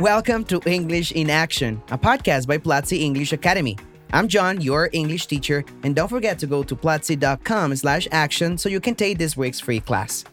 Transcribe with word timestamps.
Welcome 0.00 0.44
to 0.44 0.62
English 0.64 1.12
in 1.12 1.28
Action, 1.28 1.82
a 1.90 1.98
podcast 1.98 2.46
by 2.46 2.56
Platzi 2.56 3.00
English 3.02 3.34
Academy. 3.34 3.76
I'm 4.14 4.28
John, 4.28 4.58
your 4.62 4.88
English 4.94 5.26
teacher, 5.26 5.62
and 5.82 5.94
don't 5.94 6.08
forget 6.08 6.38
to 6.38 6.46
go 6.46 6.62
to 6.62 6.74
platzi.com 6.74 7.76
slash 7.76 8.08
action 8.10 8.56
so 8.56 8.70
you 8.70 8.80
can 8.80 8.94
take 8.94 9.18
this 9.18 9.36
week's 9.36 9.60
free 9.60 9.78
class. 9.78 10.24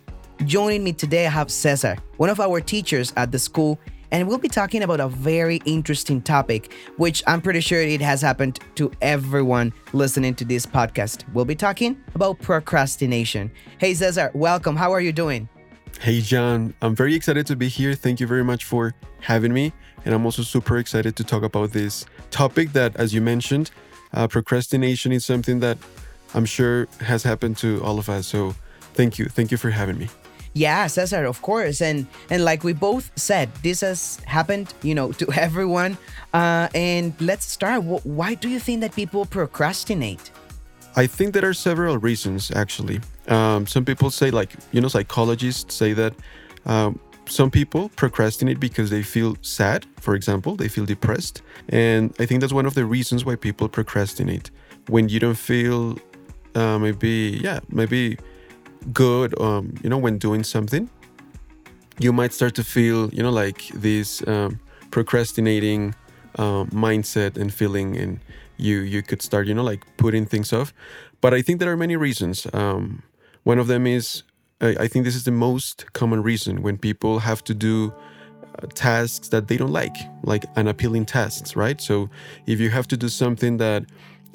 Joining 0.46 0.86
me 0.86 0.94
today, 0.94 1.28
I 1.28 1.32
have 1.32 1.52
Cesar, 1.52 1.98
one 2.16 2.30
of 2.30 2.40
our 2.40 2.62
teachers 2.62 3.12
at 3.18 3.34
the 3.34 3.40
school, 3.40 3.78
and 4.12 4.26
we'll 4.26 4.38
be 4.38 4.48
talking 4.48 4.84
about 4.84 5.02
a 5.02 5.10
very 5.10 5.58
interesting 5.66 6.22
topic, 6.22 6.72
which 6.96 7.22
I'm 7.28 7.42
pretty 7.42 7.60
sure 7.60 7.82
it 7.82 8.00
has 8.00 8.22
happened 8.22 8.62
to 8.76 8.90
everyone 9.02 9.74
listening 9.92 10.34
to 10.36 10.46
this 10.46 10.66
podcast. 10.66 11.26
We'll 11.34 11.44
be 11.44 11.56
talking 11.56 12.02
about 12.16 12.40
procrastination. 12.40 13.52
Hey, 13.80 13.96
Cesar, 13.96 14.32
welcome. 14.34 14.78
How 14.78 14.94
are 14.94 15.02
you 15.02 15.12
doing? 15.12 15.50
Hey, 16.00 16.22
John. 16.22 16.74
I'm 16.82 16.96
very 16.96 17.16
excited 17.16 17.48
to 17.48 17.56
be 17.56 17.68
here. 17.68 17.94
Thank 17.96 18.20
you 18.20 18.28
very 18.28 18.44
much 18.44 18.66
for 18.66 18.94
having 19.20 19.52
me. 19.52 19.74
And 20.06 20.14
I'm 20.14 20.26
also 20.26 20.44
super 20.44 20.78
excited 20.78 21.16
to 21.16 21.24
talk 21.24 21.44
about 21.44 21.72
this 21.72 22.06
topic 22.30 22.72
that, 22.74 22.96
as 22.96 23.14
you 23.14 23.22
mentioned, 23.22 23.72
uh, 24.14 24.28
procrastination 24.28 25.12
is 25.12 25.26
something 25.26 25.60
that 25.62 25.78
I'm 26.34 26.46
sure 26.46 26.88
has 27.00 27.24
happened 27.24 27.58
to 27.58 27.84
all 27.84 27.98
of 27.98 28.10
us. 28.10 28.28
So 28.28 28.56
thank 28.94 29.18
you. 29.18 29.26
Thank 29.26 29.52
you 29.52 29.58
for 29.58 29.72
having 29.72 29.98
me. 29.98 30.08
Yeah, 30.54 30.88
Cesar, 30.88 31.26
of 31.26 31.42
course, 31.42 31.82
and 31.82 32.08
and 32.32 32.44
like 32.44 32.64
we 32.64 32.74
both 32.74 33.12
said, 33.16 33.54
this 33.62 33.82
has 33.82 34.20
happened, 34.26 34.74
you 34.82 34.96
know, 34.96 35.12
to 35.14 35.32
everyone. 35.36 35.98
Uh, 36.34 36.68
and 36.74 37.14
let's 37.20 37.46
start. 37.46 37.84
Why 37.84 38.34
do 38.34 38.50
you 38.50 38.60
think 38.60 38.82
that 38.82 38.96
people 38.96 39.26
procrastinate? 39.26 40.32
I 40.98 41.06
think 41.06 41.36
there 41.36 41.48
are 41.48 41.54
several 41.54 42.00
reasons, 42.00 42.50
actually. 42.50 43.00
Um, 43.28 43.68
some 43.68 43.86
people 43.86 44.10
say, 44.10 44.32
like, 44.32 44.56
you 44.72 44.82
know, 44.82 44.88
psychologists 44.88 45.76
say 45.76 45.94
that 45.94 46.14
um, 46.66 47.00
some 47.28 47.52
people 47.52 47.90
procrastinate 47.90 48.60
because 48.60 48.90
they 48.90 49.04
feel 49.04 49.38
sad, 49.44 49.86
for 50.00 50.16
example, 50.16 50.56
they 50.56 50.68
feel 50.68 50.86
depressed. 50.86 51.44
And 51.70 52.16
I 52.20 52.26
think 52.26 52.42
that's 52.42 52.52
one 52.52 52.66
of 52.66 52.74
the 52.74 52.84
reasons 52.84 53.24
why 53.24 53.36
people 53.36 53.70
procrastinate. 53.70 54.50
When 54.88 55.08
you 55.08 55.20
don't 55.20 55.38
feel 55.38 56.00
uh, 56.56 56.80
maybe, 56.80 57.40
yeah, 57.44 57.60
maybe 57.70 58.18
good, 58.92 59.40
um, 59.40 59.76
you 59.84 59.92
know, 59.92 60.00
when 60.00 60.18
doing 60.18 60.44
something, 60.44 60.90
you 62.00 62.12
might 62.12 62.34
start 62.34 62.56
to 62.56 62.64
feel, 62.64 63.14
you 63.14 63.22
know, 63.22 63.30
like 63.30 63.68
this 63.76 64.28
um, 64.28 64.60
procrastinating 64.90 65.94
uh, 66.40 66.64
mindset 66.66 67.38
and 67.38 67.54
feeling 67.54 67.96
and 67.98 68.20
you 68.58 68.80
you 68.80 69.02
could 69.02 69.22
start 69.22 69.48
you 69.48 69.54
know 69.54 69.64
like 69.64 69.86
putting 69.98 70.26
things 70.26 70.54
off. 70.54 70.74
But 71.22 71.34
i 71.34 71.42
think 71.42 71.60
there 71.60 71.72
are 71.72 71.78
many 71.78 71.96
reasons. 71.96 72.48
Um, 72.54 73.04
one 73.44 73.60
of 73.60 73.68
them 73.68 73.88
is 73.88 74.24
I, 74.62 74.76
I, 74.80 74.88
think 74.88 75.06
this 75.06 75.16
is 75.16 75.24
the 75.24 75.32
most 75.32 75.94
common 75.94 76.22
reason 76.22 76.62
when 76.64 76.78
people 76.78 77.20
have 77.20 77.44
to 77.46 77.54
do 77.54 77.94
uh, 78.62 78.68
tasks 78.74 79.30
that 79.30 79.48
they 79.48 79.58
don't 79.58 79.72
like 79.72 79.96
like 80.24 80.46
unappealing 80.56 81.06
tasks 81.06 81.56
right? 81.56 81.80
So 81.82 82.10
if 82.46 82.60
you 82.60 82.70
have 82.70 82.88
to 82.88 82.98
do 82.98 83.10
something 83.10 83.58
that 83.58 83.86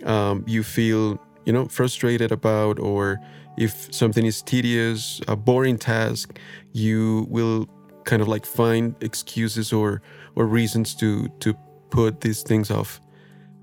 um, 0.05 0.45
you 0.47 0.62
feel 0.62 1.20
you 1.45 1.53
know 1.53 1.67
frustrated 1.67 2.33
about 2.33 2.78
or 2.78 3.20
if 3.56 3.93
something 3.93 4.25
is 4.25 4.43
tedious 4.43 5.21
a 5.28 5.37
boring 5.37 5.77
task 5.77 6.39
you 6.72 7.27
will 7.28 7.69
kind 8.04 8.22
of 8.22 8.28
like 8.28 8.47
find 8.47 8.94
excuses 9.00 9.72
or 9.72 10.03
or 10.37 10.47
reasons 10.47 10.94
to 10.94 11.28
to 11.41 11.54
put 11.91 12.21
these 12.21 12.43
things 12.43 12.71
off 12.71 13.00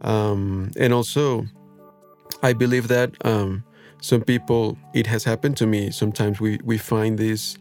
um, 0.01 0.71
and 0.77 0.93
also, 0.93 1.45
I 2.41 2.53
believe 2.53 2.87
that 2.87 3.11
um, 3.25 3.63
some 4.01 4.21
people, 4.21 4.77
it 4.93 5.07
has 5.07 5.23
happened 5.23 5.57
to 5.57 5.67
me. 5.67 5.91
Sometimes 5.91 6.39
we, 6.39 6.59
we 6.63 6.77
find 6.77 7.17
this 7.17 7.57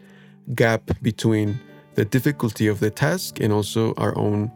gap 0.55 0.81
between 1.01 1.59
the 1.95 2.05
difficulty 2.05 2.67
of 2.67 2.79
the 2.79 2.89
task 2.89 3.39
and 3.39 3.51
also 3.51 3.93
our 3.97 4.17
own 4.17 4.51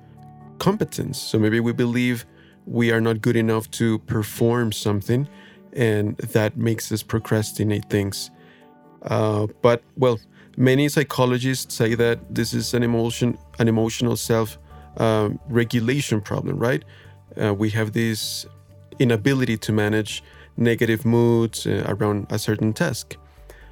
competence. 0.60 1.22
So 1.22 1.38
maybe 1.38 1.60
we 1.60 1.74
believe 1.74 2.26
we 2.66 2.92
are 2.92 3.02
not 3.02 3.22
good 3.22 3.36
enough 3.36 3.70
to 3.72 4.00
perform 4.00 4.72
something, 4.72 5.28
and 5.74 6.16
that 6.18 6.56
makes 6.56 6.92
us 6.92 7.04
procrastinate 7.04 7.90
things. 7.90 8.32
Uh, 9.02 9.48
but 9.62 9.84
well, 9.98 10.20
many 10.56 10.88
psychologists 10.88 11.76
say 11.76 11.96
that 11.96 12.34
this 12.34 12.54
is 12.54 12.74
an 12.74 12.84
emotion, 12.84 13.38
an 13.60 13.68
emotional 13.68 14.16
self 14.16 14.58
um, 14.98 15.40
regulation 15.50 16.22
problem, 16.22 16.58
right? 16.58 16.86
Uh, 17.42 17.54
we 17.54 17.70
have 17.72 17.94
this 17.94 18.46
inability 19.00 19.58
to 19.58 19.72
manage 19.72 20.24
negative 20.58 21.06
moods 21.06 21.66
uh, 21.66 21.84
around 21.88 22.28
a 22.30 22.38
certain 22.38 22.74
task. 22.74 23.18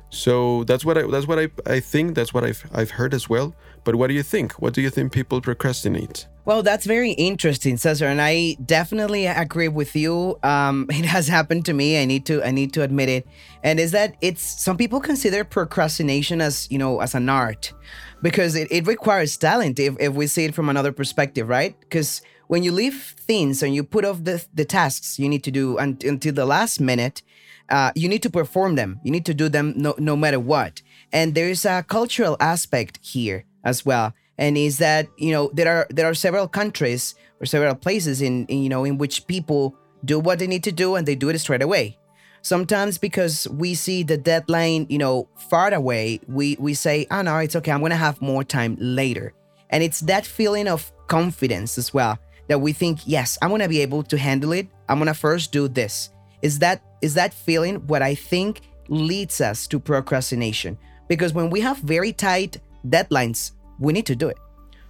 So 0.10 0.66
that's 0.66 0.84
what 0.84 0.98
I 0.98 1.04
that's 1.04 1.26
what 1.26 1.40
I, 1.40 1.50
I 1.66 1.80
think 1.80 2.16
that's 2.16 2.34
what 2.34 2.44
I've 2.44 2.66
I've 2.74 2.92
heard 2.92 3.14
as 3.14 3.30
well. 3.30 3.56
But 3.84 3.96
what 3.96 4.08
do 4.08 4.14
you 4.14 4.24
think? 4.24 4.54
What 4.54 4.74
do 4.74 4.82
you 4.82 4.90
think 4.90 5.14
people 5.14 5.40
procrastinate? 5.42 6.28
Well, 6.44 6.64
that's 6.64 6.86
very 6.86 7.12
interesting, 7.12 7.78
Cesar, 7.78 8.08
and 8.08 8.22
I 8.22 8.58
definitely 8.66 9.26
agree 9.26 9.70
with 9.70 9.96
you. 9.96 10.38
Um, 10.44 10.88
it 10.90 11.06
has 11.06 11.28
happened 11.30 11.66
to 11.66 11.74
me. 11.74 12.02
I 12.02 12.06
need 12.06 12.26
to 12.26 12.44
I 12.44 12.52
need 12.52 12.74
to 12.74 12.84
admit 12.84 13.08
it, 13.08 13.28
and 13.64 13.80
is 13.80 13.92
that 13.92 14.16
it's 14.20 14.44
some 14.44 14.76
people 14.76 15.00
consider 15.00 15.46
procrastination 15.46 16.42
as 16.42 16.68
you 16.70 16.78
know 16.78 17.00
as 17.00 17.16
an 17.16 17.30
art 17.30 17.74
because 18.22 18.56
it, 18.56 18.68
it 18.70 18.86
requires 18.88 19.38
talent 19.38 19.80
if, 19.80 19.96
if 20.00 20.14
we 20.14 20.28
see 20.28 20.46
it 20.46 20.54
from 20.54 20.70
another 20.70 20.92
perspective, 20.92 21.48
right? 21.48 21.80
Because 21.80 22.22
when 22.52 22.64
you 22.64 22.74
leave 22.74 23.16
things 23.18 23.64
and 23.64 23.74
you 23.74 23.82
put 23.82 24.04
off 24.04 24.26
the, 24.26 24.46
the 24.54 24.66
tasks 24.66 25.18
you 25.18 25.30
need 25.30 25.42
to 25.42 25.52
do 25.52 25.78
until 25.78 26.34
the 26.34 26.46
last 26.46 26.82
minute, 26.82 27.22
uh, 27.70 27.94
you 27.96 28.10
need 28.10 28.22
to 28.22 28.30
perform 28.30 28.76
them. 28.76 29.00
You 29.06 29.12
need 29.12 29.26
to 29.28 29.34
do 29.34 29.48
them 29.48 29.74
no, 29.78 29.96
no 29.98 30.18
matter 30.18 30.38
what. 30.38 30.82
And 31.14 31.34
there's 31.34 31.64
a 31.64 31.82
cultural 31.88 32.36
aspect 32.42 33.00
here 33.02 33.46
as 33.64 33.86
well. 33.86 34.14
And 34.38 34.58
is 34.58 34.80
that, 34.80 35.08
you 35.16 35.32
know, 35.32 35.50
there 35.54 35.72
are 35.74 35.88
there 35.90 36.06
are 36.08 36.14
several 36.14 36.46
countries 36.46 37.16
or 37.40 37.46
several 37.46 37.74
places 37.74 38.22
in, 38.22 38.46
in 38.48 38.64
you 38.64 38.68
know 38.68 38.84
in 38.84 38.98
which 38.98 39.28
people 39.28 39.74
do 40.04 40.20
what 40.20 40.40
they 40.40 40.48
need 40.48 40.66
to 40.66 40.74
do 40.74 40.96
and 40.96 41.08
they 41.08 41.16
do 41.16 41.30
it 41.30 41.40
straight 41.40 41.62
away. 41.62 41.98
Sometimes 42.42 42.98
because 42.98 43.48
we 43.48 43.76
see 43.76 44.04
the 44.04 44.18
deadline, 44.18 44.88
you 44.90 44.98
know, 44.98 45.30
far 45.38 45.74
away, 45.74 46.20
we 46.28 46.58
we 46.60 46.74
say, 46.74 47.08
"Oh 47.12 47.22
no, 47.22 47.38
it's 47.38 47.56
okay. 47.56 47.72
I'm 47.72 47.80
going 47.80 47.92
to 47.92 47.96
have 48.08 48.22
more 48.22 48.44
time 48.44 48.76
later." 48.78 49.32
And 49.70 49.82
it's 49.82 50.02
that 50.02 50.26
feeling 50.26 50.68
of 50.68 50.92
confidence 51.08 51.78
as 51.78 51.94
well 51.94 52.20
that 52.52 52.60
we 52.60 52.74
think, 52.74 53.00
yes, 53.06 53.38
I'm 53.42 53.50
gonna 53.50 53.70
be 53.70 53.80
able 53.80 54.04
to 54.04 54.18
handle 54.18 54.52
it. 54.52 54.68
I'm 54.90 55.00
gonna 55.00 55.14
first 55.14 55.54
do 55.54 55.70
this. 55.70 56.10
Is 56.42 56.60
that 56.60 56.84
is 57.02 57.14
that 57.14 57.34
feeling 57.34 57.76
what 57.88 58.02
I 58.02 58.14
think 58.14 58.60
leads 58.90 59.40
us 59.40 59.68
to 59.68 59.80
procrastination? 59.80 60.78
Because 61.08 61.32
when 61.34 61.50
we 61.50 61.62
have 61.62 61.78
very 61.78 62.12
tight 62.12 62.60
deadlines, 62.86 63.54
we 63.80 63.94
need 63.94 64.06
to 64.08 64.18
do 64.18 64.28
it, 64.28 64.38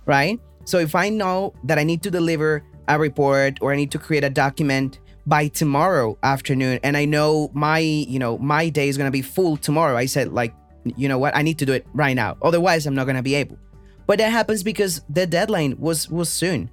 right? 0.08 0.40
So 0.66 0.80
if 0.80 0.96
I 0.96 1.10
know 1.10 1.54
that 1.64 1.78
I 1.78 1.84
need 1.84 2.02
to 2.02 2.10
deliver 2.10 2.64
a 2.88 2.98
report 2.98 3.60
or 3.62 3.72
I 3.72 3.76
need 3.76 3.92
to 3.92 4.00
create 4.00 4.24
a 4.24 4.30
document 4.32 5.00
by 5.28 5.48
tomorrow 5.48 6.18
afternoon 6.24 6.80
and 6.82 6.98
I 6.98 7.06
know 7.06 7.52
my, 7.54 7.78
you 7.78 8.18
know, 8.18 8.40
my 8.40 8.70
day 8.70 8.90
is 8.90 8.98
going 8.98 9.08
to 9.08 9.12
be 9.12 9.22
full 9.22 9.56
tomorrow, 9.56 9.96
I 9.96 10.08
said 10.08 10.34
like, 10.34 10.56
you 10.84 11.08
know 11.08 11.20
what? 11.20 11.36
I 11.36 11.44
need 11.44 11.60
to 11.60 11.66
do 11.68 11.74
it 11.74 11.86
right 11.94 12.16
now. 12.16 12.38
Otherwise, 12.42 12.88
I'm 12.88 12.96
not 12.96 13.04
going 13.06 13.18
to 13.18 13.22
be 13.22 13.36
able. 13.36 13.60
But 14.08 14.18
that 14.18 14.32
happens 14.32 14.64
because 14.64 15.02
the 15.10 15.28
deadline 15.28 15.78
was 15.78 16.10
was 16.10 16.28
soon. 16.28 16.72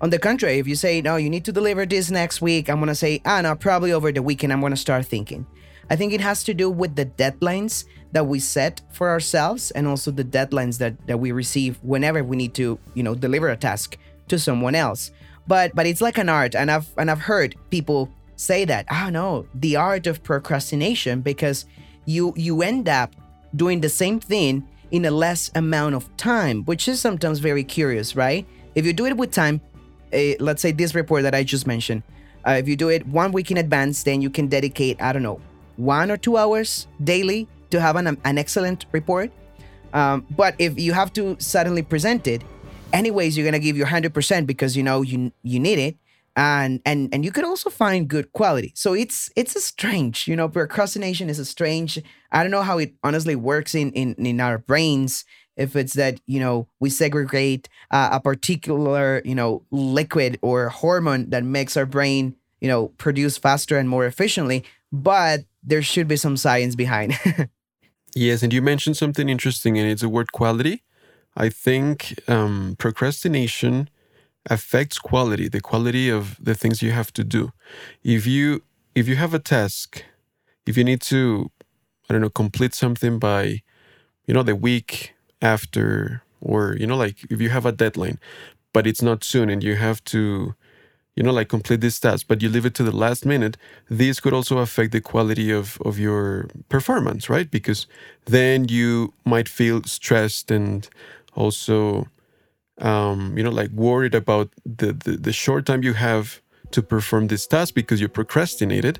On 0.00 0.10
the 0.10 0.18
contrary, 0.18 0.58
if 0.58 0.66
you 0.66 0.74
say, 0.74 1.00
no, 1.00 1.16
you 1.16 1.30
need 1.30 1.44
to 1.44 1.52
deliver 1.52 1.86
this 1.86 2.10
next 2.10 2.42
week, 2.42 2.68
I'm 2.68 2.78
gonna 2.80 2.94
say, 2.94 3.20
ah, 3.24 3.40
no, 3.40 3.54
probably 3.54 3.92
over 3.92 4.12
the 4.12 4.22
weekend, 4.22 4.52
I'm 4.52 4.60
gonna 4.60 4.76
start 4.76 5.06
thinking. 5.06 5.46
I 5.88 5.96
think 5.96 6.12
it 6.12 6.20
has 6.20 6.44
to 6.44 6.54
do 6.54 6.70
with 6.70 6.96
the 6.96 7.06
deadlines 7.06 7.84
that 8.12 8.26
we 8.26 8.40
set 8.40 8.80
for 8.90 9.10
ourselves 9.10 9.70
and 9.72 9.86
also 9.86 10.10
the 10.10 10.24
deadlines 10.24 10.78
that, 10.78 11.06
that 11.06 11.18
we 11.18 11.32
receive 11.32 11.78
whenever 11.82 12.24
we 12.24 12.36
need 12.36 12.54
to, 12.54 12.78
you 12.94 13.02
know, 13.02 13.14
deliver 13.14 13.48
a 13.48 13.56
task 13.56 13.96
to 14.28 14.38
someone 14.38 14.74
else. 14.74 15.10
But 15.46 15.74
but 15.74 15.86
it's 15.86 16.00
like 16.00 16.18
an 16.18 16.28
art, 16.28 16.54
and 16.54 16.70
I've 16.70 16.88
and 16.96 17.10
I've 17.10 17.20
heard 17.20 17.54
people 17.70 18.08
say 18.36 18.64
that, 18.64 18.86
oh 18.90 19.10
no, 19.10 19.46
the 19.54 19.76
art 19.76 20.06
of 20.06 20.22
procrastination 20.22 21.20
because 21.20 21.66
you 22.06 22.32
you 22.36 22.62
end 22.62 22.88
up 22.88 23.14
doing 23.54 23.80
the 23.80 23.88
same 23.88 24.20
thing 24.20 24.66
in 24.90 25.04
a 25.04 25.10
less 25.10 25.50
amount 25.54 25.94
of 25.94 26.14
time, 26.16 26.64
which 26.64 26.88
is 26.88 27.00
sometimes 27.00 27.40
very 27.40 27.64
curious, 27.64 28.16
right? 28.16 28.46
If 28.74 28.86
you 28.86 28.92
do 28.92 29.06
it 29.06 29.16
with 29.16 29.32
time, 29.32 29.60
a, 30.14 30.36
let's 30.38 30.62
say 30.62 30.72
this 30.72 30.94
report 30.94 31.24
that 31.24 31.34
I 31.34 31.42
just 31.42 31.66
mentioned, 31.66 32.02
uh, 32.46 32.52
if 32.52 32.68
you 32.68 32.76
do 32.76 32.88
it 32.88 33.06
one 33.06 33.32
week 33.32 33.50
in 33.50 33.56
advance, 33.56 34.02
then 34.02 34.22
you 34.22 34.30
can 34.30 34.48
dedicate, 34.48 35.00
I 35.02 35.12
don't 35.12 35.22
know, 35.22 35.40
one 35.76 36.10
or 36.10 36.16
two 36.16 36.36
hours 36.36 36.86
daily 37.02 37.48
to 37.70 37.80
have 37.80 37.96
an, 37.96 38.16
an 38.24 38.38
excellent 38.38 38.86
report. 38.92 39.30
Um, 39.92 40.26
but 40.30 40.54
if 40.58 40.78
you 40.78 40.92
have 40.92 41.12
to 41.14 41.36
suddenly 41.38 41.82
present 41.82 42.26
it 42.26 42.42
anyways 42.94 43.36
you're 43.36 43.44
gonna 43.44 43.58
give 43.58 43.76
your 43.76 43.88
100% 43.88 44.46
because 44.46 44.76
you 44.76 44.82
know 44.82 45.02
you 45.02 45.32
you 45.42 45.60
need 45.60 45.78
it. 45.78 45.96
And 46.36 46.80
and 46.84 47.14
and 47.14 47.24
you 47.24 47.30
could 47.30 47.44
also 47.44 47.70
find 47.70 48.08
good 48.08 48.32
quality. 48.32 48.72
So 48.74 48.92
it's 48.92 49.30
it's 49.36 49.54
a 49.54 49.60
strange 49.60 50.26
you 50.26 50.34
know 50.34 50.48
procrastination 50.48 51.30
is 51.30 51.38
a 51.38 51.44
strange 51.44 52.02
i 52.32 52.42
don't 52.42 52.50
know 52.50 52.62
how 52.62 52.78
it 52.78 52.92
honestly 53.04 53.36
works 53.36 53.72
in 53.72 53.92
in, 53.92 54.14
in 54.14 54.40
our 54.40 54.58
brains 54.58 55.24
if 55.56 55.76
it's 55.76 55.94
that 55.94 56.20
you 56.26 56.40
know 56.40 56.66
we 56.80 56.90
segregate 56.90 57.68
uh, 57.90 58.10
a 58.12 58.20
particular 58.20 59.22
you 59.24 59.34
know 59.34 59.62
liquid 59.70 60.38
or 60.42 60.68
hormone 60.68 61.30
that 61.30 61.44
makes 61.44 61.76
our 61.76 61.86
brain 61.86 62.34
you 62.60 62.68
know 62.68 62.88
produce 62.98 63.36
faster 63.38 63.78
and 63.78 63.88
more 63.88 64.06
efficiently 64.06 64.64
but 64.92 65.40
there 65.62 65.82
should 65.82 66.06
be 66.06 66.16
some 66.16 66.36
science 66.36 66.74
behind. 66.74 67.18
Yes 68.16 68.44
and 68.44 68.52
you 68.52 68.62
mentioned 68.62 68.96
something 68.96 69.28
interesting 69.28 69.76
and 69.76 69.90
it's 69.90 70.02
the 70.02 70.08
word 70.08 70.30
quality. 70.30 70.84
I 71.36 71.48
think 71.48 72.14
um, 72.28 72.76
procrastination 72.78 73.90
affects 74.48 75.00
quality 75.00 75.48
the 75.48 75.60
quality 75.60 76.08
of 76.08 76.36
the 76.38 76.54
things 76.54 76.80
you 76.80 76.92
have 76.92 77.12
to 77.14 77.24
do. 77.24 77.50
If 78.04 78.24
you 78.24 78.62
if 78.94 79.08
you 79.08 79.16
have 79.16 79.34
a 79.34 79.40
task 79.40 80.04
if 80.66 80.76
you 80.76 80.84
need 80.84 81.00
to 81.00 81.50
i 82.08 82.12
don't 82.12 82.22
know 82.22 82.30
complete 82.30 82.74
something 82.74 83.18
by 83.18 83.62
you 84.26 84.34
know 84.34 84.42
the 84.42 84.56
week 84.56 85.13
after 85.44 86.22
or 86.40 86.76
you 86.80 86.86
know 86.86 86.96
like 86.96 87.16
if 87.30 87.40
you 87.40 87.50
have 87.50 87.66
a 87.66 87.72
deadline 87.72 88.18
but 88.72 88.86
it's 88.86 89.02
not 89.02 89.22
soon 89.22 89.48
and 89.50 89.62
you 89.62 89.76
have 89.76 90.02
to 90.04 90.54
you 91.16 91.22
know 91.22 91.32
like 91.32 91.48
complete 91.48 91.80
this 91.80 92.00
task 92.00 92.26
but 92.28 92.42
you 92.42 92.48
leave 92.48 92.66
it 92.66 92.74
to 92.74 92.82
the 92.82 92.96
last 93.04 93.24
minute 93.24 93.56
this 93.88 94.20
could 94.20 94.32
also 94.32 94.58
affect 94.58 94.90
the 94.92 95.00
quality 95.00 95.50
of 95.50 95.78
of 95.84 95.98
your 95.98 96.48
performance 96.68 97.30
right 97.30 97.50
because 97.50 97.86
then 98.24 98.66
you 98.68 99.12
might 99.24 99.48
feel 99.48 99.82
stressed 99.84 100.50
and 100.50 100.88
also 101.34 102.08
um, 102.78 103.36
you 103.36 103.44
know, 103.44 103.50
like 103.50 103.70
worried 103.70 104.14
about 104.14 104.50
the, 104.64 104.92
the, 104.92 105.12
the 105.16 105.32
short 105.32 105.66
time 105.66 105.82
you 105.82 105.92
have 105.94 106.40
to 106.72 106.82
perform 106.82 107.28
this 107.28 107.46
task 107.46 107.74
because 107.74 108.00
you 108.00 108.08
procrastinated, 108.08 108.98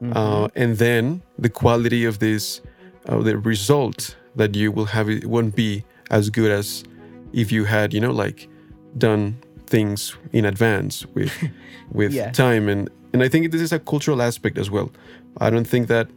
mm-hmm. 0.00 0.16
uh, 0.16 0.48
and 0.54 0.78
then 0.78 1.22
the 1.38 1.48
quality 1.48 2.04
of 2.04 2.20
this, 2.20 2.60
uh, 3.08 3.18
the 3.18 3.36
result 3.36 4.16
that 4.36 4.54
you 4.54 4.70
will 4.72 4.86
have, 4.86 5.08
it 5.08 5.26
won't 5.26 5.56
be 5.56 5.84
as 6.10 6.30
good 6.30 6.50
as 6.50 6.84
if 7.32 7.50
you 7.50 7.64
had, 7.64 7.92
you 7.92 8.00
know, 8.00 8.12
like 8.12 8.48
done 8.96 9.36
things 9.66 10.16
in 10.32 10.44
advance 10.44 11.04
with 11.06 11.32
with 11.92 12.12
yeah. 12.12 12.30
time 12.30 12.68
and 12.68 12.88
and 13.12 13.22
I 13.22 13.28
think 13.28 13.50
this 13.50 13.62
is 13.62 13.72
a 13.72 13.78
cultural 13.78 14.20
aspect 14.20 14.58
as 14.58 14.70
well. 14.70 14.90
I 15.38 15.48
don't 15.48 15.66
think 15.66 15.88
that 15.88 16.08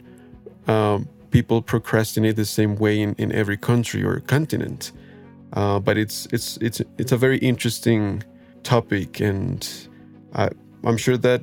um, 0.68 1.08
people 1.30 1.62
procrastinate 1.62 2.36
the 2.36 2.44
same 2.44 2.76
way 2.76 3.00
in, 3.00 3.14
in 3.14 3.32
every 3.32 3.56
country 3.56 4.04
or 4.04 4.20
continent. 4.20 4.92
Uh, 5.54 5.78
but 5.80 5.96
it's 5.96 6.26
it's 6.26 6.58
it's 6.58 6.80
it's 6.98 7.10
a 7.10 7.16
very 7.16 7.38
interesting 7.38 8.22
topic, 8.62 9.18
and 9.20 9.66
I, 10.34 10.50
I'm 10.84 10.96
sure 10.96 11.16
that 11.16 11.42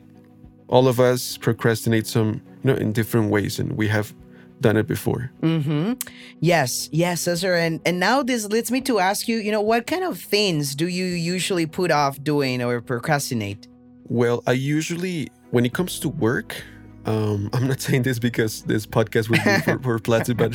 all 0.67 0.87
of 0.87 0.99
us 0.99 1.37
procrastinate 1.37 2.07
some 2.07 2.41
you 2.63 2.71
know 2.71 2.75
in 2.75 2.93
different 2.93 3.31
ways, 3.31 3.59
and 3.59 3.73
we 3.73 3.87
have 3.87 4.13
done 4.61 4.77
it 4.77 4.87
before. 4.87 5.31
Mm-hmm. 5.41 5.93
Yes, 6.39 6.89
yes, 6.91 7.21
Cesar. 7.21 7.55
And 7.55 7.79
and 7.85 7.99
now 7.99 8.23
this 8.23 8.45
leads 8.45 8.71
me 8.71 8.81
to 8.81 8.99
ask 8.99 9.27
you, 9.27 9.37
you 9.37 9.51
know, 9.51 9.61
what 9.61 9.87
kind 9.87 10.03
of 10.03 10.19
things 10.19 10.75
do 10.75 10.87
you 10.87 11.05
usually 11.05 11.65
put 11.65 11.91
off 11.91 12.21
doing 12.23 12.61
or 12.63 12.81
procrastinate? 12.81 13.67
Well, 14.09 14.43
I 14.47 14.53
usually 14.53 15.29
when 15.51 15.65
it 15.65 15.73
comes 15.73 15.99
to 15.99 16.09
work, 16.09 16.63
um, 17.05 17.49
I'm 17.53 17.67
not 17.67 17.81
saying 17.81 18.03
this 18.03 18.19
because 18.19 18.63
this 18.63 18.85
podcast 18.85 19.29
will 19.29 19.37
be 19.43 19.61
for, 19.61 19.79
for 19.83 19.99
Platzi, 19.99 20.35
but 20.35 20.53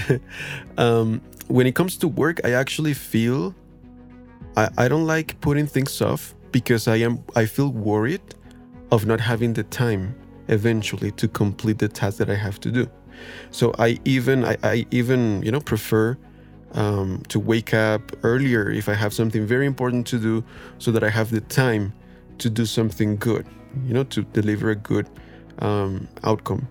um, 0.82 1.20
when 1.48 1.66
it 1.66 1.74
comes 1.74 1.96
to 1.98 2.08
work, 2.08 2.40
I 2.44 2.52
actually 2.52 2.94
feel 2.94 3.54
I, 4.56 4.68
I 4.78 4.88
don't 4.88 5.06
like 5.06 5.40
putting 5.40 5.66
things 5.66 6.00
off 6.02 6.34
because 6.50 6.88
I 6.88 6.96
am 6.96 7.24
I 7.36 7.46
feel 7.46 7.70
worried 7.70 8.22
of 8.90 9.06
not 9.06 9.20
having 9.20 9.54
the 9.54 9.62
time 9.64 10.14
eventually 10.48 11.10
to 11.12 11.28
complete 11.28 11.78
the 11.78 11.88
task 11.88 12.18
that 12.18 12.28
I 12.28 12.34
have 12.34 12.60
to 12.60 12.70
do. 12.70 12.86
So 13.50 13.74
I 13.78 13.98
even 14.04 14.44
I, 14.44 14.56
I 14.62 14.86
even 14.90 15.42
you 15.42 15.52
know 15.52 15.60
prefer 15.60 16.16
um, 16.72 17.22
to 17.28 17.38
wake 17.38 17.74
up 17.74 18.12
earlier 18.22 18.70
if 18.70 18.88
I 18.88 18.94
have 18.94 19.12
something 19.12 19.46
very 19.46 19.66
important 19.66 20.06
to 20.08 20.18
do, 20.18 20.44
so 20.78 20.90
that 20.92 21.02
I 21.04 21.10
have 21.10 21.30
the 21.30 21.40
time 21.40 21.92
to 22.38 22.50
do 22.50 22.66
something 22.66 23.16
good, 23.16 23.46
you 23.86 23.94
know, 23.94 24.04
to 24.04 24.22
deliver 24.22 24.70
a 24.70 24.76
good 24.76 25.08
um, 25.58 26.08
outcome. 26.24 26.66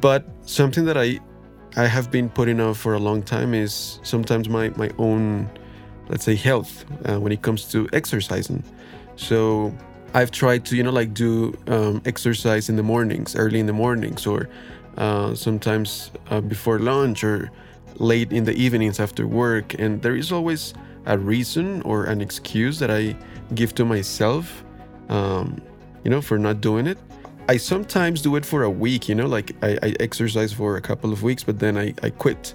But 0.00 0.24
something 0.42 0.84
that 0.86 0.96
I 0.96 1.20
I 1.76 1.86
have 1.86 2.10
been 2.10 2.28
putting 2.28 2.60
off 2.60 2.78
for 2.78 2.94
a 2.94 2.98
long 2.98 3.22
time 3.22 3.54
is 3.54 3.98
sometimes 4.02 4.48
my, 4.48 4.68
my 4.70 4.90
own, 4.98 5.48
let's 6.08 6.24
say, 6.24 6.34
health 6.34 6.84
uh, 7.08 7.18
when 7.18 7.32
it 7.32 7.40
comes 7.40 7.64
to 7.72 7.88
exercising. 7.94 8.62
So 9.16 9.74
I've 10.12 10.30
tried 10.30 10.66
to, 10.66 10.76
you 10.76 10.82
know, 10.82 10.90
like 10.90 11.14
do 11.14 11.56
um, 11.68 12.02
exercise 12.04 12.68
in 12.68 12.76
the 12.76 12.82
mornings, 12.82 13.34
early 13.36 13.58
in 13.58 13.66
the 13.66 13.72
mornings, 13.72 14.26
or 14.26 14.50
uh, 14.96 15.34
sometimes 15.34 16.10
uh, 16.30 16.40
before 16.40 16.78
lunch 16.78 17.24
or 17.24 17.50
late 17.96 18.32
in 18.32 18.44
the 18.44 18.54
evenings 18.54 19.00
after 19.00 19.26
work. 19.26 19.74
And 19.78 20.02
there 20.02 20.16
is 20.16 20.32
always 20.32 20.74
a 21.06 21.18
reason 21.18 21.82
or 21.82 22.04
an 22.04 22.20
excuse 22.20 22.78
that 22.78 22.90
I 22.90 23.16
give 23.54 23.74
to 23.74 23.84
myself, 23.84 24.64
um, 25.08 25.60
you 26.04 26.10
know, 26.10 26.20
for 26.20 26.38
not 26.38 26.60
doing 26.60 26.86
it. 26.86 26.98
I 27.48 27.56
sometimes 27.56 28.22
do 28.22 28.36
it 28.36 28.46
for 28.46 28.62
a 28.62 28.70
week, 28.70 29.08
you 29.08 29.14
know, 29.14 29.26
like 29.26 29.52
I, 29.62 29.78
I 29.82 29.94
exercise 29.98 30.52
for 30.52 30.76
a 30.76 30.80
couple 30.80 31.12
of 31.12 31.22
weeks, 31.22 31.42
but 31.42 31.58
then 31.58 31.76
I, 31.76 31.94
I 32.02 32.10
quit. 32.10 32.54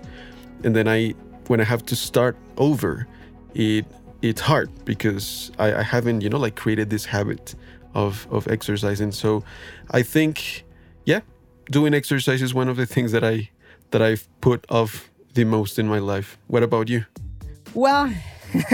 And 0.64 0.76
then 0.76 0.88
I, 0.88 1.14
when 1.48 1.60
I 1.60 1.66
have 1.66 1.86
to 1.88 1.96
start 1.96 2.38
over, 2.58 3.08
it 3.54 3.86
it's 4.22 4.42
hard 4.42 4.70
because 4.84 5.52
I, 5.60 5.76
I 5.76 5.84
haven't, 5.84 6.22
you 6.22 6.30
know, 6.30 6.40
like 6.40 6.56
created 6.56 6.90
this 6.90 7.06
habit 7.06 7.56
of 7.94 8.28
of 8.32 8.48
exercising. 8.48 9.12
So 9.12 9.44
I 9.92 10.02
think, 10.04 10.66
yeah, 11.06 11.22
doing 11.72 11.94
exercise 11.94 12.42
is 12.42 12.54
one 12.54 12.70
of 12.70 12.78
the 12.78 12.86
things 12.86 13.12
that 13.12 13.24
I 13.24 13.50
that 13.92 14.02
I've 14.02 14.28
put 14.42 14.66
off 14.70 15.10
the 15.34 15.46
most 15.46 15.80
in 15.80 15.88
my 15.88 16.00
life. 16.00 16.38
What 16.48 16.64
about 16.64 16.90
you? 16.90 17.06
Well, 17.74 18.14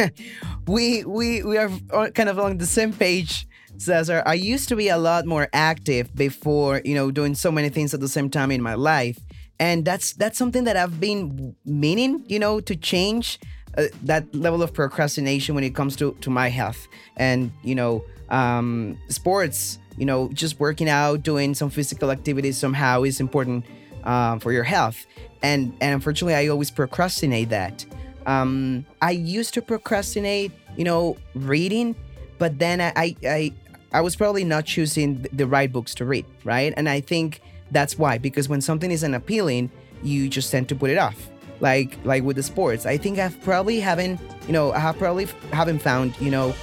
we 0.67 1.03
we 1.03 1.43
we 1.43 1.57
are 1.57 1.69
kind 2.11 2.29
of 2.29 2.39
on 2.39 2.57
the 2.57 2.65
same 2.65 2.93
page 2.93 3.47
Cesar, 3.77 4.23
I 4.25 4.35
used 4.35 4.69
to 4.69 4.75
be 4.75 4.89
a 4.89 4.97
lot 4.97 5.25
more 5.25 5.49
active 5.53 6.13
before, 6.15 6.81
you 6.85 6.95
know, 6.95 7.11
doing 7.11 7.35
so 7.35 7.51
many 7.51 7.69
things 7.69 7.93
at 7.93 7.99
the 7.99 8.07
same 8.07 8.29
time 8.29 8.51
in 8.51 8.61
my 8.61 8.75
life. 8.75 9.19
And 9.59 9.85
that's 9.85 10.13
that's 10.13 10.37
something 10.37 10.63
that 10.65 10.75
I've 10.75 10.99
been 10.99 11.55
meaning, 11.65 12.23
you 12.27 12.39
know, 12.39 12.59
to 12.61 12.75
change 12.75 13.39
uh, 13.77 13.85
that 14.03 14.33
level 14.33 14.61
of 14.61 14.73
procrastination 14.73 15.55
when 15.55 15.63
it 15.63 15.75
comes 15.75 15.95
to 15.97 16.13
to 16.21 16.29
my 16.29 16.49
health 16.49 16.87
and, 17.17 17.51
you 17.63 17.75
know, 17.75 18.03
um 18.33 18.97
sports, 19.09 19.79
you 19.97 20.05
know, 20.05 20.29
just 20.33 20.59
working 20.59 20.89
out, 20.89 21.23
doing 21.23 21.53
some 21.53 21.69
physical 21.69 22.11
activities 22.11 22.57
somehow 22.57 23.03
is 23.03 23.19
important 23.19 23.65
uh, 24.03 24.39
for 24.39 24.51
your 24.51 24.63
health. 24.63 25.05
And 25.41 25.73
and 25.81 25.93
unfortunately, 25.93 26.35
I 26.35 26.47
always 26.47 26.71
procrastinate 26.71 27.49
that. 27.49 27.85
Um, 28.25 28.85
I 29.01 29.11
used 29.11 29.53
to 29.55 29.61
procrastinate, 29.61 30.51
you 30.77 30.83
know, 30.83 31.17
reading, 31.35 31.95
but 32.39 32.59
then 32.59 32.81
I, 32.81 33.15
I 33.25 33.53
I 33.91 34.01
was 34.01 34.15
probably 34.15 34.43
not 34.43 34.65
choosing 34.65 35.27
the 35.31 35.45
right 35.45 35.71
books 35.71 35.93
to 35.95 36.05
read, 36.05 36.25
right? 36.43 36.73
And 36.75 36.89
I 36.89 37.01
think 37.01 37.41
that's 37.71 37.97
why 37.97 38.17
because 38.17 38.49
when 38.49 38.61
something 38.61 38.91
isn't 38.91 39.13
appealing, 39.13 39.69
you 40.01 40.29
just 40.29 40.51
tend 40.51 40.69
to 40.69 40.75
put 40.75 40.89
it 40.89 40.97
off. 40.97 41.29
Like 41.63 41.97
like 42.03 42.23
with 42.23 42.35
the 42.35 42.43
sports, 42.43 42.85
I 42.85 42.97
think 42.97 43.19
I've 43.19 43.41
probably 43.41 43.79
haven't 43.79 44.19
you 44.47 44.51
know 44.51 44.73
I 44.73 44.79
have 44.79 44.97
probably 44.97 45.27
haven't 45.53 45.79
found 45.79 46.13
you 46.19 46.29
know 46.29 46.53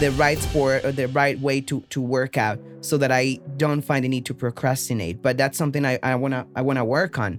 the 0.00 0.10
right 0.18 0.36
sport 0.36 0.84
or 0.84 0.90
the 0.90 1.06
right 1.06 1.38
way 1.38 1.60
to 1.60 1.80
to 1.90 2.00
work 2.00 2.36
out 2.36 2.58
so 2.80 2.98
that 2.98 3.12
I 3.12 3.38
don't 3.56 3.82
find 3.82 4.04
the 4.04 4.08
need 4.08 4.26
to 4.26 4.34
procrastinate. 4.34 5.22
But 5.22 5.38
that's 5.38 5.56
something 5.56 5.86
I, 5.86 6.00
I 6.02 6.16
wanna 6.16 6.44
I 6.56 6.62
wanna 6.62 6.84
work 6.84 7.20
on. 7.20 7.38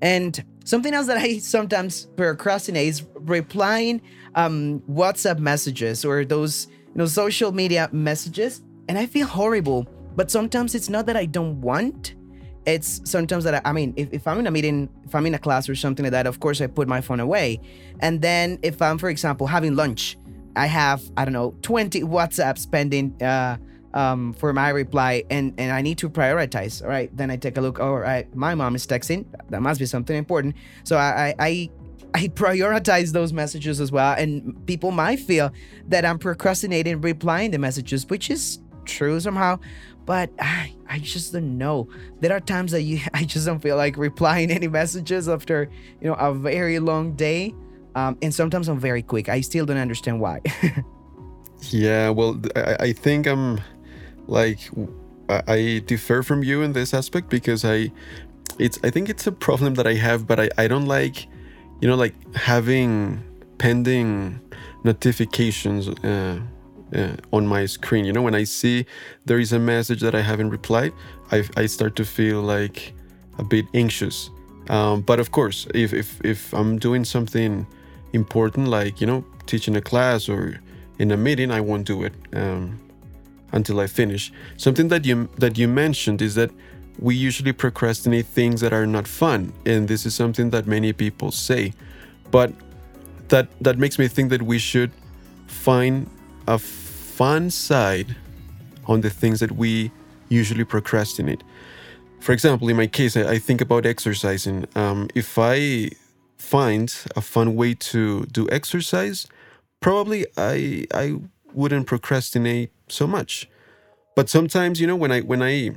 And 0.00 0.42
something 0.64 0.94
else 0.94 1.06
that 1.08 1.18
I 1.18 1.36
sometimes 1.56 2.06
procrastinate 2.16 2.88
is 2.88 3.02
replying 3.12 4.00
um, 4.34 4.80
WhatsApp 4.90 5.40
messages 5.40 6.02
or 6.02 6.24
those 6.24 6.68
you 6.94 6.96
know 6.96 7.04
social 7.04 7.52
media 7.52 7.90
messages 7.92 8.62
and 8.88 8.96
I 8.96 9.04
feel 9.04 9.26
horrible. 9.26 9.86
But 10.16 10.30
sometimes 10.30 10.74
it's 10.74 10.88
not 10.88 11.04
that 11.06 11.16
I 11.18 11.26
don't 11.26 11.60
want. 11.60 12.14
It's 12.66 13.00
sometimes 13.04 13.44
that 13.44 13.54
I, 13.54 13.70
I 13.70 13.72
mean, 13.72 13.92
if, 13.96 14.12
if 14.12 14.26
I'm 14.26 14.38
in 14.38 14.46
a 14.46 14.50
meeting, 14.50 14.88
if 15.04 15.14
I'm 15.14 15.26
in 15.26 15.34
a 15.34 15.38
class 15.38 15.68
or 15.68 15.74
something 15.74 16.04
like 16.04 16.12
that, 16.12 16.26
of 16.26 16.40
course 16.40 16.60
I 16.60 16.66
put 16.66 16.88
my 16.88 17.00
phone 17.00 17.20
away. 17.20 17.60
And 18.00 18.22
then 18.22 18.58
if 18.62 18.80
I'm, 18.80 18.98
for 18.98 19.08
example, 19.08 19.46
having 19.46 19.76
lunch, 19.76 20.16
I 20.56 20.66
have, 20.66 21.02
I 21.16 21.24
don't 21.24 21.34
know, 21.34 21.54
20 21.62 22.02
WhatsApps 22.02 22.70
pending 22.70 23.20
uh, 23.22 23.56
um, 23.92 24.32
for 24.34 24.52
my 24.52 24.70
reply 24.70 25.24
and, 25.30 25.54
and 25.58 25.72
I 25.72 25.82
need 25.82 25.98
to 25.98 26.08
prioritize. 26.08 26.82
All 26.82 26.88
right. 26.88 27.14
Then 27.16 27.30
I 27.30 27.36
take 27.36 27.56
a 27.56 27.60
look. 27.60 27.80
All 27.80 27.98
right. 27.98 28.32
My 28.34 28.54
mom 28.54 28.74
is 28.74 28.86
texting. 28.86 29.24
That 29.50 29.62
must 29.62 29.80
be 29.80 29.86
something 29.86 30.16
important. 30.16 30.56
So 30.84 30.96
I, 30.96 31.34
I, 31.38 31.70
I 32.14 32.28
prioritize 32.28 33.12
those 33.12 33.32
messages 33.32 33.80
as 33.80 33.90
well. 33.90 34.14
And 34.16 34.64
people 34.66 34.90
might 34.90 35.20
feel 35.20 35.50
that 35.88 36.04
I'm 36.04 36.18
procrastinating 36.18 37.00
replying 37.00 37.50
the 37.50 37.58
messages, 37.58 38.06
which 38.06 38.30
is 38.30 38.60
true 38.84 39.18
somehow 39.18 39.58
but 40.06 40.30
I, 40.38 40.74
I 40.88 40.98
just 40.98 41.32
don't 41.32 41.58
know. 41.58 41.88
There 42.20 42.32
are 42.32 42.40
times 42.40 42.72
that 42.72 42.82
you 42.82 43.00
i 43.14 43.24
just 43.24 43.46
don't 43.46 43.60
feel 43.60 43.76
like 43.76 43.96
replying 43.96 44.50
any 44.50 44.68
messages 44.68 45.28
after 45.28 45.70
you 46.00 46.08
know 46.08 46.14
a 46.14 46.32
very 46.32 46.78
long 46.78 47.14
day 47.14 47.54
um, 47.96 48.18
and 48.22 48.34
sometimes 48.34 48.68
i'm 48.68 48.78
very 48.78 49.02
quick. 49.02 49.28
I 49.28 49.40
still 49.40 49.66
don't 49.66 49.78
understand 49.78 50.20
why. 50.20 50.40
Yeah, 51.70 52.10
well, 52.10 52.40
I, 52.56 52.76
I 52.80 52.92
think 52.92 53.26
I'm 53.26 53.60
like 54.26 54.58
I, 55.28 55.82
differ 55.86 56.22
from 56.22 56.42
you 56.42 56.62
in 56.62 56.72
this 56.72 56.92
aspect 56.92 57.28
because 57.28 57.64
I 57.64 57.90
it's 58.58 58.78
I 58.84 58.90
think 58.90 59.08
it's 59.08 59.26
a 59.26 59.32
problem 59.32 59.74
that 59.74 59.86
I 59.86 59.94
have, 59.94 60.26
but 60.26 60.40
I, 60.40 60.50
I 60.58 60.68
don't 60.68 60.86
like 60.86 61.26
you 61.80 61.88
know 61.88 61.96
like 61.96 62.14
having 62.34 63.22
pending 63.58 64.40
notifications 64.84 65.88
uh, 65.88 66.40
uh, 66.94 67.16
on 67.32 67.46
my 67.46 67.66
screen. 67.66 68.04
You 68.04 68.12
know, 68.12 68.22
when 68.22 68.34
I 68.34 68.44
see 68.44 68.86
there 69.24 69.38
is 69.38 69.52
a 69.52 69.58
message 69.58 70.00
that 70.00 70.14
I 70.14 70.22
haven't 70.22 70.50
replied, 70.50 70.92
I, 71.30 71.44
I 71.56 71.66
start 71.66 71.96
to 71.96 72.04
feel 72.04 72.40
like 72.42 72.94
a 73.38 73.44
bit 73.44 73.66
anxious. 73.74 74.30
Um, 74.68 75.02
but 75.02 75.20
of 75.20 75.30
course, 75.30 75.66
if, 75.74 75.92
if 75.92 76.20
if 76.24 76.54
I'm 76.54 76.78
doing 76.78 77.04
something 77.04 77.66
important 78.12 78.68
like 78.68 79.00
you 79.00 79.06
know 79.06 79.24
teaching 79.46 79.76
a 79.76 79.82
class 79.82 80.28
or 80.28 80.60
in 80.98 81.10
a 81.10 81.16
meeting, 81.16 81.50
I 81.50 81.60
won't 81.60 81.86
do 81.86 82.04
it 82.04 82.14
um, 82.32 82.80
until 83.52 83.80
I 83.80 83.86
finish. 83.86 84.32
Something 84.56 84.88
that 84.88 85.04
you 85.04 85.28
that 85.38 85.58
you 85.58 85.68
mentioned 85.68 86.22
is 86.22 86.34
that 86.36 86.50
we 86.98 87.14
usually 87.14 87.52
procrastinate 87.52 88.26
things 88.26 88.60
that 88.60 88.72
are 88.72 88.86
not 88.86 89.06
fun, 89.06 89.52
and 89.66 89.88
this 89.88 90.06
is 90.06 90.14
something 90.14 90.50
that 90.50 90.66
many 90.66 90.92
people 90.92 91.30
say. 91.30 91.72
But 92.30 92.52
that 93.28 93.48
that 93.60 93.78
makes 93.78 93.98
me 93.98 94.08
think 94.08 94.30
that 94.30 94.42
we 94.42 94.58
should 94.58 94.92
find 95.46 96.08
a 96.46 96.58
fun 96.58 97.50
side 97.50 98.16
on 98.86 99.00
the 99.00 99.10
things 99.10 99.40
that 99.40 99.52
we 99.52 99.90
usually 100.28 100.64
procrastinate. 100.64 101.42
For 102.20 102.32
example, 102.32 102.68
in 102.68 102.76
my 102.76 102.86
case, 102.86 103.16
I, 103.16 103.38
think 103.38 103.60
about 103.60 103.84
exercising. 103.84 104.66
Um, 104.74 105.08
if 105.14 105.38
I 105.38 105.90
find 106.38 106.94
a 107.16 107.20
fun 107.20 107.54
way 107.54 107.74
to 107.74 108.24
do 108.26 108.48
exercise, 108.50 109.26
probably 109.80 110.26
I 110.36 110.86
I 110.94 111.16
wouldn't 111.52 111.86
procrastinate 111.86 112.70
so 112.88 113.06
much. 113.06 113.48
But 114.16 114.28
sometimes, 114.30 114.80
you 114.80 114.86
know, 114.86 114.96
when 114.96 115.12
I 115.12 115.20
when 115.20 115.42
I 115.42 115.72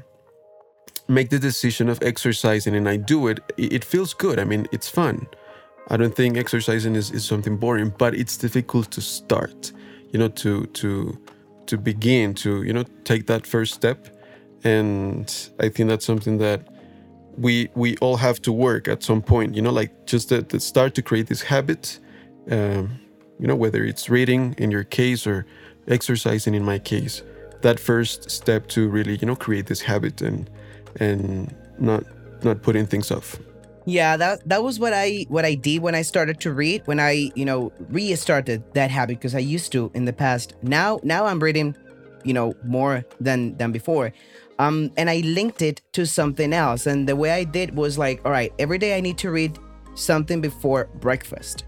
make 1.08 1.30
the 1.30 1.40
decision 1.40 1.90
of 1.90 2.00
exercising 2.02 2.76
and 2.76 2.88
I 2.88 2.98
do 2.98 3.28
it, 3.28 3.40
it, 3.58 3.74
it 3.74 3.86
feels 3.86 4.14
good. 4.14 4.40
I 4.40 4.44
mean, 4.44 4.68
it's 4.72 4.90
fun. 4.90 5.28
I 5.90 5.98
don't 5.98 6.16
think 6.16 6.38
exercising 6.38 6.96
is, 6.96 7.12
is 7.12 7.24
something 7.26 7.58
boring, 7.58 7.94
but 7.98 8.14
it's 8.14 8.36
difficult 8.38 8.92
to 8.92 9.02
start, 9.02 9.72
you 10.12 10.20
know, 10.20 10.30
to 10.30 10.66
to 10.66 11.18
to 11.68 11.78
begin 11.78 12.34
to, 12.34 12.64
you 12.64 12.74
know, 12.74 12.84
take 13.04 13.28
that 13.28 13.46
first 13.46 13.74
step. 13.74 14.08
And 14.64 15.50
I 15.60 15.70
think 15.70 15.90
that's 15.90 16.06
something 16.06 16.38
that 16.40 16.68
we 17.38 17.70
we 17.76 17.98
all 17.98 18.18
have 18.18 18.42
to 18.44 18.52
work 18.52 18.88
at 18.88 19.04
some 19.04 19.22
point, 19.22 19.56
you 19.56 19.62
know, 19.62 19.72
like 19.72 20.08
just 20.08 20.30
to, 20.30 20.60
start 20.60 20.96
to 20.96 21.02
create 21.02 21.28
this 21.28 21.44
habit. 21.44 22.00
Um, 22.50 23.00
you 23.40 23.48
know, 23.48 23.56
whether 23.56 23.84
it's 23.84 24.10
reading 24.10 24.56
in 24.58 24.72
your 24.72 24.84
case 24.84 25.28
or 25.28 25.46
exercising 25.88 26.56
in 26.56 26.64
my 26.64 26.80
case, 26.80 27.22
that 27.62 27.80
first 27.80 28.32
step 28.32 28.68
to 28.70 28.90
really, 28.90 29.18
you 29.18 29.28
know, 29.28 29.36
create 29.36 29.68
this 29.68 29.82
habit 29.82 30.22
and 30.22 30.50
and 31.00 31.54
not 31.78 32.04
not 32.44 32.62
putting 32.62 32.88
things 32.88 33.12
off. 33.12 33.38
Yeah, 33.88 34.18
that 34.18 34.48
that 34.50 34.64
was 34.64 34.82
what 34.82 34.92
I 34.92 35.26
what 35.30 35.46
I 35.46 35.56
did 35.56 35.82
when 35.82 35.96
I 35.96 36.02
started 36.02 36.42
to 36.42 36.52
read. 36.52 36.82
When 36.88 37.00
I 37.00 37.32
you 37.36 37.46
know 37.46 37.72
restarted 37.90 38.62
that 38.74 38.92
habit 38.92 39.18
because 39.18 39.34
I 39.34 39.40
used 39.40 39.72
to 39.72 39.90
in 39.94 40.04
the 40.04 40.12
past. 40.12 40.56
Now 40.62 41.00
now 41.04 41.26
I'm 41.26 41.40
reading, 41.40 41.74
you 42.26 42.34
know, 42.34 42.54
more 42.66 43.06
than 43.22 43.56
than 43.56 43.72
before. 43.72 44.12
Um, 44.60 44.92
and 44.98 45.10
I 45.10 45.20
linked 45.20 45.62
it 45.62 45.82
to 45.94 46.06
something 46.06 46.52
else. 46.52 46.86
And 46.86 47.08
the 47.08 47.16
way 47.16 47.32
I 47.32 47.46
did 47.46 47.78
was 47.78 47.98
like, 47.98 48.20
all 48.26 48.32
right, 48.32 48.52
every 48.60 48.78
day 48.78 48.98
I 48.98 49.00
need 49.00 49.18
to 49.20 49.32
read 49.32 49.58
something 49.96 50.42
before 50.42 50.90
breakfast. 51.00 51.64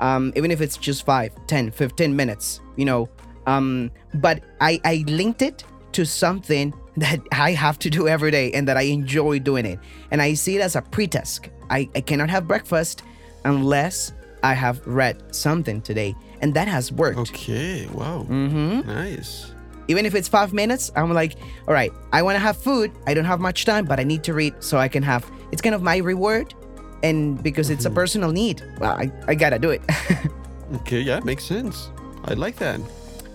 Um, 0.00 0.32
even 0.34 0.50
if 0.50 0.60
it's 0.60 0.76
just 0.76 1.04
5, 1.04 1.46
10, 1.46 1.70
15 1.70 2.16
minutes, 2.16 2.60
you 2.76 2.84
know. 2.84 3.08
Um, 3.46 3.92
but 4.14 4.42
I, 4.60 4.80
I 4.84 5.04
linked 5.06 5.42
it 5.42 5.62
to 5.92 6.06
something 6.06 6.74
that 6.96 7.20
I 7.30 7.52
have 7.52 7.78
to 7.80 7.90
do 7.90 8.08
every 8.08 8.30
day 8.30 8.50
and 8.52 8.66
that 8.66 8.76
I 8.76 8.82
enjoy 8.82 9.38
doing 9.38 9.66
it. 9.66 9.78
And 10.10 10.20
I 10.20 10.34
see 10.34 10.56
it 10.56 10.62
as 10.62 10.74
a 10.74 10.82
pre-task. 10.82 11.50
I, 11.70 11.88
I 11.94 12.00
cannot 12.00 12.28
have 12.30 12.46
breakfast 12.46 13.02
unless 13.44 14.12
I 14.42 14.54
have 14.54 14.86
read 14.86 15.34
something 15.34 15.80
today. 15.80 16.14
And 16.42 16.54
that 16.54 16.68
has 16.68 16.90
worked. 16.92 17.18
Okay, 17.18 17.86
wow. 17.88 18.26
Mm-hmm. 18.28 18.88
Nice. 18.88 19.52
Even 19.88 20.06
if 20.06 20.14
it's 20.14 20.28
five 20.28 20.52
minutes, 20.52 20.90
I'm 20.96 21.12
like, 21.12 21.36
all 21.66 21.74
right, 21.74 21.92
I 22.12 22.22
want 22.22 22.36
to 22.36 22.40
have 22.40 22.56
food. 22.56 22.92
I 23.06 23.14
don't 23.14 23.24
have 23.24 23.40
much 23.40 23.64
time, 23.64 23.84
but 23.84 23.98
I 23.98 24.04
need 24.04 24.22
to 24.24 24.34
read 24.34 24.54
so 24.60 24.78
I 24.78 24.88
can 24.88 25.02
have. 25.02 25.30
It's 25.52 25.60
kind 25.60 25.74
of 25.74 25.82
my 25.82 25.96
reward, 25.96 26.54
and 27.02 27.42
because 27.42 27.70
it's 27.70 27.84
a 27.86 27.90
personal 27.90 28.30
need, 28.30 28.62
well, 28.78 28.92
I, 28.92 29.10
I 29.26 29.34
gotta 29.34 29.58
do 29.58 29.70
it. 29.70 29.82
Okay, 30.74 31.00
yeah, 31.00 31.20
makes 31.20 31.44
sense. 31.44 31.90
I 32.24 32.34
like 32.34 32.56
that. 32.56 32.80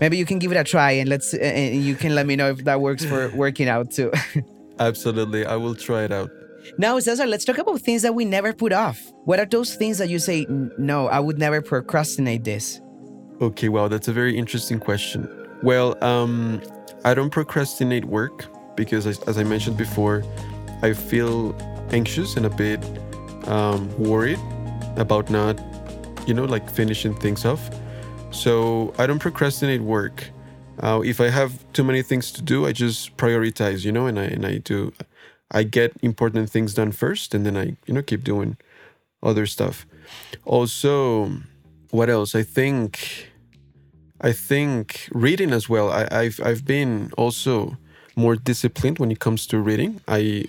Maybe 0.00 0.16
you 0.16 0.24
can 0.24 0.38
give 0.38 0.52
it 0.52 0.56
a 0.56 0.64
try, 0.64 0.92
and 0.92 1.08
let's 1.08 1.34
and 1.34 1.84
you 1.84 1.94
can 1.94 2.14
let 2.14 2.26
me 2.26 2.36
know 2.36 2.48
if 2.48 2.64
that 2.64 2.80
works 2.80 3.04
for 3.04 3.28
working 3.34 3.68
out 3.68 3.90
too. 3.90 4.10
Absolutely. 4.78 5.44
I 5.44 5.56
will 5.56 5.74
try 5.74 6.04
it 6.04 6.12
out. 6.12 6.30
Now, 6.78 6.98
Cesar, 6.98 7.26
let's 7.26 7.44
talk 7.44 7.58
about 7.58 7.80
things 7.80 8.02
that 8.02 8.14
we 8.14 8.24
never 8.24 8.52
put 8.52 8.72
off. 8.72 9.00
What 9.24 9.38
are 9.40 9.46
those 9.46 9.74
things 9.74 9.98
that 9.98 10.08
you 10.08 10.18
say, 10.18 10.46
no, 10.48 11.08
I 11.08 11.20
would 11.20 11.38
never 11.38 11.62
procrastinate 11.62 12.44
this? 12.44 12.80
Okay, 13.40 13.68
wow, 13.68 13.88
that's 13.88 14.08
a 14.08 14.12
very 14.12 14.36
interesting 14.36 14.80
question. 14.80 15.28
Well, 15.62 16.02
um, 16.04 16.62
I 17.04 17.14
don't 17.14 17.30
procrastinate 17.30 18.04
work 18.04 18.46
because, 18.76 19.06
as, 19.06 19.18
as 19.20 19.38
I 19.38 19.44
mentioned 19.44 19.76
before, 19.76 20.22
I 20.82 20.92
feel 20.92 21.54
anxious 21.90 22.36
and 22.36 22.46
a 22.46 22.50
bit 22.50 22.84
um, 23.46 23.96
worried 23.98 24.40
about 24.96 25.30
not, 25.30 25.60
you 26.26 26.34
know, 26.34 26.44
like 26.44 26.70
finishing 26.70 27.14
things 27.14 27.44
off. 27.44 27.70
So 28.30 28.92
I 28.98 29.06
don't 29.06 29.18
procrastinate 29.18 29.82
work. 29.82 30.24
Uh, 30.80 31.00
if 31.04 31.20
I 31.20 31.30
have 31.30 31.52
too 31.72 31.84
many 31.84 32.02
things 32.02 32.30
to 32.32 32.42
do, 32.42 32.66
I 32.66 32.72
just 32.72 33.16
prioritize, 33.16 33.84
you 33.84 33.92
know, 33.92 34.06
and 34.06 34.18
I 34.18 34.24
and 34.24 34.44
I 34.44 34.58
do, 34.58 34.92
I 35.50 35.62
get 35.62 35.92
important 36.02 36.50
things 36.50 36.74
done 36.74 36.92
first, 36.92 37.34
and 37.34 37.46
then 37.46 37.56
I, 37.56 37.76
you 37.86 37.94
know, 37.94 38.02
keep 38.02 38.24
doing 38.24 38.56
other 39.22 39.46
stuff. 39.46 39.86
Also, 40.44 41.30
what 41.90 42.10
else? 42.10 42.34
I 42.34 42.42
think 42.42 43.30
I 44.20 44.32
think 44.32 45.08
reading 45.12 45.52
as 45.52 45.68
well. 45.68 45.90
I, 45.90 46.08
I've 46.10 46.40
I've 46.44 46.64
been 46.64 47.12
also 47.16 47.76
more 48.16 48.34
disciplined 48.34 48.98
when 48.98 49.10
it 49.10 49.20
comes 49.20 49.46
to 49.48 49.58
reading. 49.58 50.00
I 50.08 50.46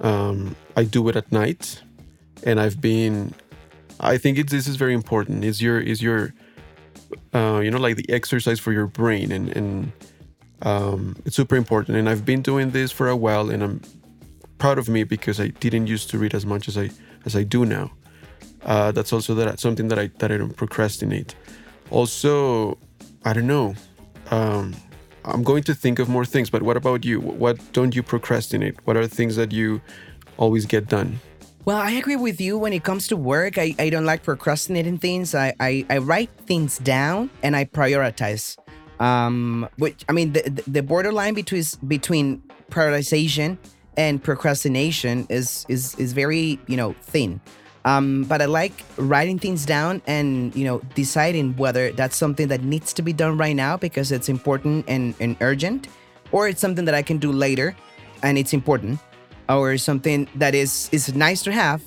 um, 0.00 0.56
I 0.76 0.84
do 0.84 1.08
it 1.08 1.16
at 1.16 1.30
night, 1.32 1.82
and 2.42 2.60
I've 2.60 2.80
been. 2.80 3.34
I 3.98 4.18
think 4.18 4.36
it, 4.36 4.50
this 4.50 4.66
is 4.66 4.76
very 4.76 4.92
important. 4.92 5.44
Is 5.44 5.62
your 5.62 5.80
is 5.80 6.02
your 6.02 6.34
uh, 7.32 7.60
you 7.62 7.70
know 7.70 7.78
like 7.78 7.96
the 7.96 8.10
exercise 8.10 8.60
for 8.60 8.72
your 8.72 8.86
brain 8.86 9.32
and 9.32 9.56
and 9.56 9.92
um, 10.62 11.16
it's 11.24 11.36
super 11.36 11.56
important. 11.56 11.96
And 11.96 12.08
I've 12.08 12.24
been 12.24 12.42
doing 12.42 12.72
this 12.72 12.90
for 12.92 13.08
a 13.08 13.16
while, 13.16 13.50
and 13.50 13.62
I'm 13.62 13.80
proud 14.66 14.78
of 14.78 14.88
me 14.88 15.04
because 15.04 15.38
I 15.38 15.48
didn't 15.60 15.86
used 15.86 16.10
to 16.10 16.18
read 16.18 16.34
as 16.34 16.44
much 16.44 16.66
as 16.66 16.76
I 16.76 16.90
as 17.24 17.36
I 17.36 17.44
do 17.44 17.64
now. 17.64 17.86
Uh, 18.64 18.90
that's 18.90 19.12
also 19.12 19.32
that 19.34 19.60
something 19.60 19.86
that 19.90 19.98
I 20.04 20.10
that 20.18 20.30
I 20.32 20.36
don't 20.38 20.56
procrastinate. 20.56 21.36
Also, 21.90 22.76
I 23.24 23.32
don't 23.32 23.46
know. 23.46 23.74
Um, 24.32 24.74
I'm 25.24 25.44
going 25.44 25.62
to 25.70 25.74
think 25.74 26.00
of 26.00 26.08
more 26.08 26.24
things. 26.24 26.50
But 26.50 26.62
what 26.62 26.76
about 26.76 27.04
you? 27.04 27.20
What 27.20 27.56
don't 27.72 27.94
you 27.94 28.02
procrastinate? 28.02 28.74
What 28.86 28.96
are 28.96 29.06
things 29.06 29.36
that 29.36 29.52
you 29.52 29.80
always 30.36 30.66
get 30.66 30.88
done? 30.88 31.20
Well, 31.64 31.78
I 31.78 31.92
agree 32.02 32.16
with 32.28 32.40
you 32.40 32.58
when 32.58 32.72
it 32.72 32.82
comes 32.82 33.06
to 33.08 33.16
work. 33.16 33.58
I, 33.58 33.74
I 33.78 33.90
don't 33.90 34.04
like 34.12 34.22
procrastinating 34.24 34.98
things. 34.98 35.34
I, 35.34 35.54
I, 35.60 35.86
I 35.90 35.98
write 35.98 36.30
things 36.46 36.78
down 36.78 37.30
and 37.42 37.54
I 37.54 37.66
prioritize. 37.66 38.56
Um, 38.98 39.68
which 39.78 40.04
I 40.08 40.12
mean, 40.12 40.32
the, 40.32 40.42
the- 40.66 40.82
borderline 40.82 41.34
between 41.34 41.64
between 41.86 42.42
prioritization 42.70 43.58
and 43.96 44.22
procrastination 44.22 45.26
is 45.28 45.66
is 45.68 45.94
is 45.96 46.12
very 46.12 46.58
you 46.66 46.76
know 46.76 46.94
thin. 47.02 47.40
Um, 47.84 48.24
but 48.24 48.42
I 48.42 48.46
like 48.46 48.84
writing 48.96 49.38
things 49.38 49.64
down 49.64 50.02
and 50.06 50.54
you 50.56 50.64
know 50.64 50.80
deciding 50.94 51.56
whether 51.56 51.92
that's 51.92 52.16
something 52.16 52.48
that 52.48 52.62
needs 52.62 52.92
to 52.94 53.02
be 53.02 53.12
done 53.12 53.38
right 53.38 53.54
now 53.54 53.76
because 53.76 54.10
it's 54.10 54.28
important 54.28 54.84
and, 54.88 55.14
and 55.20 55.36
urgent, 55.40 55.88
or 56.32 56.48
it's 56.48 56.60
something 56.60 56.84
that 56.84 56.94
I 56.94 57.02
can 57.02 57.18
do 57.18 57.30
later 57.30 57.76
and 58.22 58.38
it's 58.38 58.52
important, 58.52 58.98
or 59.48 59.78
something 59.78 60.28
that 60.34 60.54
is 60.54 60.88
is 60.92 61.14
nice 61.14 61.42
to 61.44 61.52
have 61.52 61.82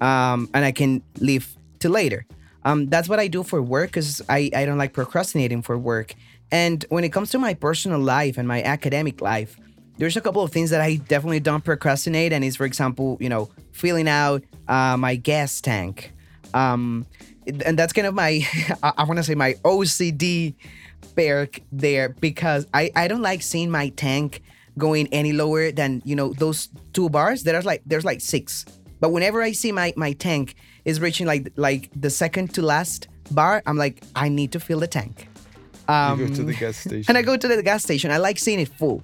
um, 0.00 0.48
and 0.54 0.64
I 0.64 0.72
can 0.72 1.02
leave 1.18 1.56
to 1.80 1.88
later. 1.88 2.26
Um, 2.64 2.86
that's 2.88 3.08
what 3.08 3.18
I 3.18 3.28
do 3.28 3.42
for 3.42 3.62
work 3.62 3.90
because 3.90 4.20
I, 4.28 4.50
I 4.54 4.64
don't 4.64 4.78
like 4.78 4.92
procrastinating 4.92 5.62
for 5.62 5.78
work. 5.78 6.14
And 6.52 6.84
when 6.88 7.04
it 7.04 7.10
comes 7.10 7.30
to 7.30 7.38
my 7.38 7.54
personal 7.54 8.00
life 8.00 8.36
and 8.36 8.46
my 8.46 8.62
academic 8.62 9.20
life, 9.20 9.58
there's 10.00 10.16
a 10.16 10.20
couple 10.22 10.42
of 10.42 10.50
things 10.50 10.70
that 10.70 10.80
I 10.80 10.96
definitely 10.96 11.40
don't 11.40 11.62
procrastinate. 11.62 12.32
And 12.32 12.42
is, 12.42 12.56
for 12.56 12.64
example, 12.64 13.18
you 13.20 13.28
know, 13.28 13.50
filling 13.72 14.08
out 14.08 14.42
uh, 14.66 14.96
my 14.96 15.14
gas 15.14 15.60
tank. 15.60 16.12
Um, 16.54 17.06
and 17.46 17.78
that's 17.78 17.92
kind 17.92 18.06
of 18.06 18.14
my, 18.14 18.42
I, 18.82 18.92
I 18.98 19.04
want 19.04 19.18
to 19.18 19.22
say 19.22 19.34
my 19.34 19.52
OCD 19.62 20.54
perk 21.14 21.60
there 21.70 22.08
because 22.08 22.66
I, 22.72 22.90
I 22.96 23.08
don't 23.08 23.20
like 23.20 23.42
seeing 23.42 23.70
my 23.70 23.90
tank 23.90 24.42
going 24.78 25.06
any 25.12 25.34
lower 25.34 25.70
than, 25.70 26.00
you 26.06 26.16
know, 26.16 26.32
those 26.32 26.70
two 26.94 27.10
bars. 27.10 27.42
There's 27.42 27.66
like, 27.66 27.82
there's 27.84 28.04
like 28.04 28.22
six. 28.22 28.64
But 29.00 29.10
whenever 29.10 29.42
I 29.42 29.52
see 29.52 29.70
my, 29.70 29.92
my 29.96 30.12
tank 30.12 30.54
is 30.86 30.98
reaching 31.00 31.26
like 31.26 31.52
like 31.56 31.90
the 31.94 32.10
second 32.10 32.54
to 32.54 32.62
last 32.62 33.08
bar, 33.30 33.62
I'm 33.66 33.76
like, 33.76 34.02
I 34.16 34.30
need 34.30 34.52
to 34.52 34.60
fill 34.60 34.80
the 34.80 34.86
tank. 34.86 35.28
You 36.18 36.28
go 36.28 36.34
to 36.34 36.42
the 36.44 36.54
gas 36.54 36.76
station. 36.76 37.04
and 37.08 37.18
I 37.18 37.22
go 37.22 37.36
to 37.36 37.48
the 37.48 37.62
gas 37.62 37.82
station. 37.82 38.10
I 38.10 38.18
like 38.18 38.38
seeing 38.38 38.60
it 38.60 38.68
full. 38.68 39.02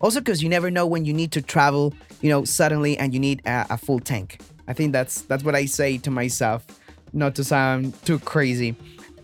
Also, 0.00 0.20
because 0.20 0.42
you 0.42 0.48
never 0.48 0.70
know 0.70 0.86
when 0.86 1.04
you 1.04 1.12
need 1.12 1.32
to 1.32 1.42
travel, 1.42 1.94
you 2.20 2.30
know, 2.30 2.44
suddenly 2.44 2.98
and 2.98 3.14
you 3.14 3.20
need 3.20 3.42
a, 3.46 3.66
a 3.70 3.78
full 3.78 4.00
tank. 4.00 4.40
I 4.68 4.72
think 4.72 4.92
that's 4.92 5.22
that's 5.22 5.44
what 5.44 5.54
I 5.54 5.66
say 5.66 5.98
to 5.98 6.10
myself, 6.10 6.66
not 7.12 7.34
to 7.36 7.44
sound 7.44 7.94
too 8.04 8.18
crazy. 8.18 8.76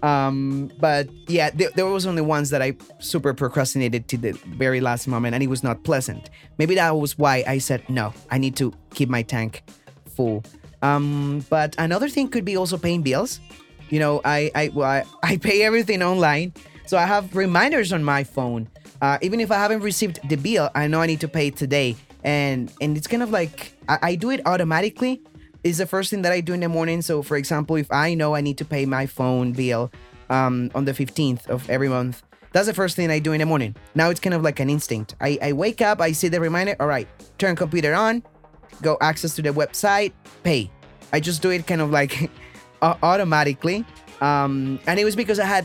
Um, 0.02 0.71
but 0.79 1.09
yeah, 1.29 1.50
there, 1.50 1.71
there 1.75 1.87
was 1.87 2.07
only 2.07 2.23
ones 2.23 2.50
that 2.50 2.62
I 2.62 2.75
super 3.00 3.35
procrastinated 3.35 4.09
to 4.09 4.17
the 4.17 4.33
very 4.33 4.81
last 4.81 5.07
moment, 5.07 5.35
and 5.35 5.43
it 5.43 5.49
was 5.49 5.62
not 5.62 5.85
pleasant. 5.85 6.31
Maybe 6.59 6.75
that 6.76 6.97
was 6.97 7.19
why 7.19 7.45
I 7.47 7.59
said 7.59 7.88
no. 7.88 8.14
I 8.31 8.38
need 8.38 8.57
to 8.57 8.73
keep 8.95 9.09
my 9.09 9.23
tank 9.23 9.62
full. 10.14 10.43
Um, 10.83 11.45
but 11.50 11.75
another 11.79 12.09
thing 12.09 12.29
could 12.29 12.45
be 12.45 12.57
also 12.57 12.79
paying 12.79 13.02
bills. 13.02 13.40
You 13.90 13.99
know, 13.99 14.21
I 14.25 14.50
I 14.55 14.71
well, 14.73 14.88
I, 14.88 15.05
I 15.23 15.37
pay 15.37 15.62
everything 15.62 16.02
online, 16.02 16.55
so 16.90 16.99
I 16.99 17.06
have 17.06 17.37
reminders 17.37 17.92
on 17.92 18.02
my 18.02 18.25
phone. 18.25 18.68
Uh, 19.00 19.16
even 19.23 19.38
if 19.38 19.52
I 19.52 19.54
haven't 19.54 19.78
received 19.78 20.18
the 20.28 20.35
bill, 20.35 20.70
I 20.75 20.88
know 20.88 21.00
I 21.00 21.06
need 21.06 21.20
to 21.20 21.28
pay 21.28 21.50
today, 21.50 21.94
and 22.25 22.73
and 22.80 22.97
it's 22.97 23.06
kind 23.06 23.23
of 23.23 23.30
like 23.30 23.75
I, 23.88 23.99
I 24.02 24.14
do 24.16 24.30
it 24.30 24.40
automatically. 24.44 25.23
It's 25.62 25.78
the 25.78 25.87
first 25.87 26.11
thing 26.11 26.23
that 26.23 26.32
I 26.32 26.40
do 26.40 26.52
in 26.52 26.59
the 26.59 26.68
morning. 26.68 27.00
So, 27.00 27.23
for 27.23 27.37
example, 27.37 27.76
if 27.76 27.87
I 27.92 28.14
know 28.14 28.35
I 28.35 28.40
need 28.40 28.59
to 28.59 28.64
pay 28.64 28.87
my 28.87 29.06
phone 29.06 29.52
bill 29.52 29.92
um, 30.30 30.68
on 30.75 30.85
the 30.85 30.92
15th 30.92 31.47
of 31.47 31.70
every 31.70 31.88
month, 31.88 32.25
that's 32.50 32.66
the 32.66 32.75
first 32.75 32.97
thing 32.97 33.09
I 33.09 33.20
do 33.20 33.30
in 33.30 33.38
the 33.38 33.47
morning. 33.47 33.76
Now 33.94 34.11
it's 34.11 34.18
kind 34.18 34.35
of 34.35 34.42
like 34.42 34.59
an 34.59 34.68
instinct. 34.68 35.14
I, 35.20 35.38
I 35.40 35.52
wake 35.52 35.80
up, 35.80 36.00
I 36.00 36.11
see 36.11 36.26
the 36.26 36.40
reminder. 36.40 36.75
All 36.80 36.88
right, 36.88 37.06
turn 37.38 37.54
computer 37.54 37.94
on, 37.94 38.20
go 38.82 38.99
access 39.00 39.37
to 39.37 39.42
the 39.42 39.50
website, 39.50 40.11
pay. 40.42 40.68
I 41.12 41.20
just 41.20 41.40
do 41.40 41.50
it 41.50 41.68
kind 41.68 41.82
of 41.82 41.92
like 41.92 42.28
automatically. 42.82 43.85
Um, 44.20 44.80
and 44.88 44.99
it 44.99 45.04
was 45.04 45.14
because 45.14 45.38
I 45.38 45.47
had, 45.47 45.64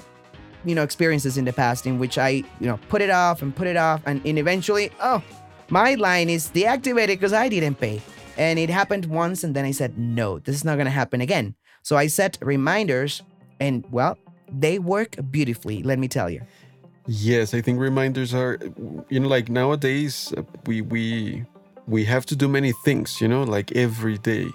you 0.66 0.76
know, 0.76 0.84
experiences 0.84 1.38
in 1.38 1.46
the 1.46 1.54
past 1.54 1.86
in 1.86 2.00
which 2.00 2.18
I, 2.18 2.30
you 2.60 2.68
know, 2.68 2.80
put 2.90 3.02
it 3.02 3.10
off 3.10 3.42
and 3.42 3.56
put 3.56 3.68
it 3.68 3.78
off, 3.78 4.02
and, 4.06 4.22
and 4.26 4.38
eventually, 4.40 4.92
oh, 5.02 5.24
my 5.70 5.96
line 5.96 6.30
is 6.30 6.50
deactivated 6.50 7.08
because 7.08 7.34
I 7.34 7.50
didn't 7.50 7.80
pay. 7.80 8.02
And 8.38 8.60
it 8.60 8.70
happened 8.70 9.06
once, 9.06 9.44
and 9.44 9.56
then 9.56 9.66
I 9.66 9.72
said, 9.72 9.98
no, 9.98 10.40
this 10.40 10.56
is 10.56 10.66
not 10.66 10.78
gonna 10.78 10.90
happen 10.90 11.22
again. 11.22 11.56
So 11.84 11.96
I 11.96 12.08
set 12.08 12.38
reminders, 12.42 13.22
and 13.60 13.86
well, 13.92 14.18
they 14.52 14.80
work 14.80 15.16
beautifully. 15.32 15.84
Let 15.84 16.00
me 16.00 16.08
tell 16.08 16.30
you. 16.30 16.42
Yes, 17.08 17.54
I 17.54 17.62
think 17.62 17.80
reminders 17.80 18.34
are, 18.34 18.58
you 19.10 19.20
know, 19.20 19.28
like 19.28 19.50
nowadays 19.50 20.34
uh, 20.36 20.42
we 20.66 20.82
we 20.82 21.46
we 21.88 22.04
have 22.06 22.26
to 22.26 22.36
do 22.36 22.48
many 22.48 22.74
things, 22.84 23.22
you 23.22 23.28
know, 23.28 23.44
like 23.44 23.72
every 23.74 24.18
day, 24.18 24.48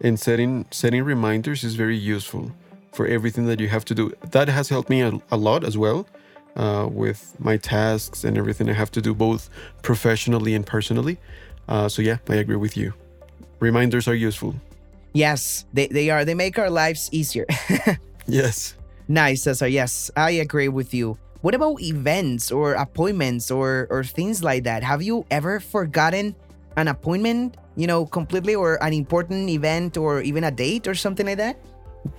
and 0.00 0.18
setting 0.18 0.64
setting 0.70 1.04
reminders 1.04 1.62
is 1.62 1.74
very 1.74 1.96
useful 1.96 2.50
for 2.92 3.06
everything 3.06 3.46
that 3.46 3.60
you 3.60 3.68
have 3.68 3.84
to 3.86 3.94
do. 3.94 4.12
That 4.30 4.48
has 4.48 4.68
helped 4.68 4.90
me 4.90 5.02
a, 5.02 5.12
a 5.30 5.36
lot 5.36 5.64
as 5.64 5.76
well 5.78 6.06
uh, 6.56 6.88
with 6.90 7.36
my 7.38 7.56
tasks 7.56 8.24
and 8.24 8.36
everything 8.36 8.68
I 8.68 8.72
have 8.72 8.90
to 8.92 9.00
do, 9.00 9.14
both 9.14 9.48
professionally 9.82 10.54
and 10.54 10.66
personally. 10.66 11.18
Uh, 11.68 11.88
so 11.88 12.02
yeah, 12.02 12.18
I 12.28 12.36
agree 12.36 12.56
with 12.56 12.76
you. 12.76 12.92
Reminders 13.60 14.08
are 14.08 14.14
useful. 14.14 14.54
Yes, 15.12 15.64
they, 15.72 15.88
they 15.88 16.10
are. 16.10 16.24
They 16.24 16.34
make 16.34 16.58
our 16.58 16.70
lives 16.70 17.08
easier. 17.12 17.46
yes. 18.26 18.74
Nice, 19.08 19.42
Cesar. 19.42 19.66
Yes, 19.66 20.10
I 20.16 20.30
agree 20.32 20.68
with 20.68 20.94
you. 20.94 21.18
What 21.42 21.54
about 21.54 21.80
events 21.80 22.52
or 22.52 22.74
appointments 22.74 23.50
or, 23.50 23.86
or 23.90 24.04
things 24.04 24.44
like 24.44 24.64
that? 24.64 24.82
Have 24.82 25.02
you 25.02 25.26
ever 25.30 25.58
forgotten 25.58 26.36
an 26.76 26.88
appointment, 26.88 27.56
you 27.76 27.86
know, 27.86 28.06
completely 28.06 28.54
or 28.54 28.82
an 28.84 28.92
important 28.92 29.48
event 29.48 29.96
or 29.96 30.20
even 30.20 30.44
a 30.44 30.50
date 30.50 30.86
or 30.86 30.94
something 30.94 31.26
like 31.26 31.38
that? 31.38 31.56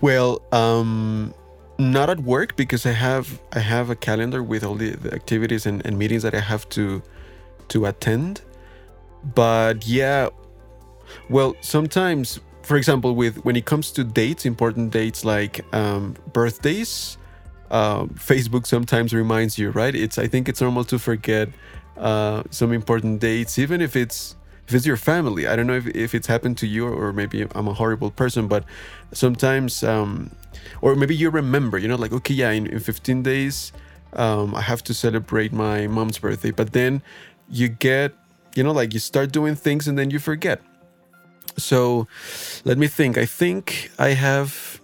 Well, 0.02 0.42
um, 0.52 1.34
not 1.78 2.10
at 2.10 2.20
work 2.20 2.56
because 2.56 2.86
I 2.86 2.92
have 2.92 3.42
I 3.54 3.60
have 3.60 3.90
a 3.90 3.96
calendar 3.96 4.44
with 4.44 4.64
all 4.64 4.76
the, 4.76 4.92
the 4.92 5.14
activities 5.14 5.66
and, 5.66 5.86
and 5.86 5.98
meetings 5.98 6.24
that 6.24 6.36
I 6.36 6.40
have 6.40 6.70
to 6.70 7.02
to 7.70 7.86
attend. 7.86 8.42
But 9.36 9.86
yeah, 9.88 10.30
well, 11.30 11.56
sometimes, 11.62 12.40
for 12.64 12.78
example, 12.78 13.16
with 13.16 13.44
when 13.46 13.56
it 13.56 13.66
comes 13.66 13.92
to 13.92 14.04
dates, 14.04 14.46
important 14.46 14.92
dates 14.92 15.26
like 15.26 15.66
um, 15.74 16.16
birthdays, 16.34 17.18
uh, 17.72 18.04
Facebook 18.06 18.68
sometimes 18.68 19.14
reminds 19.14 19.58
you, 19.58 19.72
right? 19.72 19.96
It's 19.96 20.18
I 20.18 20.28
think 20.28 20.50
it's 20.50 20.62
normal 20.62 20.84
to 20.86 21.00
forget 21.00 21.50
uh, 21.98 22.44
some 22.52 22.72
important 22.74 23.20
dates, 23.20 23.58
even 23.58 23.82
if 23.82 23.96
it's 23.96 24.36
if 24.68 24.74
it's 24.74 24.86
your 24.86 24.98
family. 24.98 25.48
I 25.48 25.56
don't 25.56 25.68
know 25.68 25.76
if, 25.76 25.88
if 25.88 26.16
it's 26.16 26.28
happened 26.28 26.58
to 26.60 26.68
you 26.68 26.88
or 26.88 27.14
maybe 27.14 27.46
I'm 27.56 27.68
a 27.68 27.74
horrible 27.74 28.12
person, 28.12 28.48
but 28.48 28.64
sometimes, 29.12 29.84
um, 29.84 30.32
or 30.82 30.96
maybe 30.96 31.16
you 31.16 31.30
remember, 31.30 31.78
you 31.78 31.88
know, 31.88 31.96
like 31.96 32.14
okay, 32.14 32.34
yeah, 32.34 32.52
in, 32.52 32.68
in 32.68 32.80
15 32.80 33.24
days, 33.24 33.72
um, 34.14 34.56
I 34.56 34.62
have 34.62 34.84
to 34.86 34.94
celebrate 34.94 35.52
my 35.52 35.88
mom's 35.88 36.18
birthday, 36.18 36.52
but 36.52 36.74
then 36.74 37.02
you 37.50 37.68
get, 37.68 38.14
you 38.56 38.64
know, 38.64 38.72
like 38.72 38.94
you 38.94 39.00
start 39.00 39.32
doing 39.32 39.56
things 39.56 39.88
and 39.88 39.98
then 39.98 40.10
you 40.12 40.20
forget 40.20 40.62
so 41.58 42.08
let 42.66 42.78
me 42.78 42.88
think. 42.88 43.18
I 43.18 43.26
think 43.26 43.92
I 44.00 44.10
have 44.10 44.82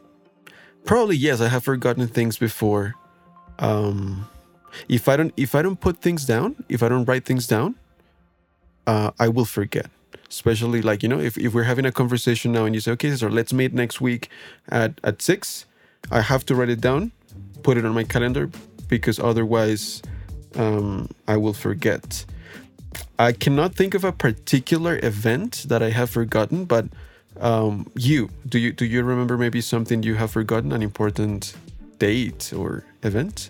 probably 0.85 1.15
yes, 1.15 1.41
I 1.41 1.47
have 1.47 1.63
forgotten 1.63 2.07
things 2.07 2.37
before. 2.37 2.95
Um 3.59 4.27
if 4.89 5.07
I 5.07 5.17
don't 5.17 5.33
if 5.37 5.55
I 5.55 5.61
don't 5.61 5.79
put 5.79 5.97
things 5.97 6.25
down, 6.25 6.63
if 6.69 6.83
I 6.83 6.89
don't 6.89 7.05
write 7.05 7.25
things 7.25 7.47
down, 7.47 7.75
uh, 8.87 9.11
I 9.19 9.27
will 9.27 9.45
forget. 9.45 9.91
Especially 10.29 10.81
like, 10.81 11.03
you 11.03 11.09
know, 11.09 11.19
if, 11.19 11.37
if 11.37 11.53
we're 11.53 11.63
having 11.63 11.85
a 11.85 11.91
conversation 11.91 12.51
now 12.51 12.65
and 12.65 12.73
you 12.73 12.81
say, 12.81 12.91
okay, 12.91 13.15
so 13.15 13.27
let's 13.27 13.53
meet 13.53 13.73
next 13.73 14.01
week 14.01 14.29
at, 14.69 14.99
at 15.03 15.21
six, 15.21 15.65
I 16.11 16.21
have 16.21 16.45
to 16.47 16.55
write 16.55 16.69
it 16.69 16.81
down, 16.81 17.11
put 17.63 17.77
it 17.77 17.85
on 17.85 17.93
my 17.93 18.03
calendar 18.03 18.49
because 18.87 19.19
otherwise 19.19 20.01
um, 20.55 21.09
I 21.27 21.37
will 21.37 21.53
forget. 21.53 22.25
I 23.19 23.31
cannot 23.31 23.75
think 23.75 23.93
of 23.93 24.03
a 24.03 24.11
particular 24.11 24.99
event 25.03 25.65
that 25.67 25.81
I 25.81 25.91
have 25.91 26.09
forgotten, 26.09 26.65
but 26.65 26.85
um, 27.39 27.89
you 27.95 28.29
do 28.47 28.57
you 28.57 28.73
do 28.73 28.85
you 28.85 29.03
remember 29.03 29.37
maybe 29.37 29.61
something 29.61 30.03
you 30.03 30.15
have 30.15 30.31
forgotten, 30.31 30.71
an 30.71 30.81
important 30.81 31.55
date 31.99 32.51
or 32.55 32.83
event? 33.03 33.49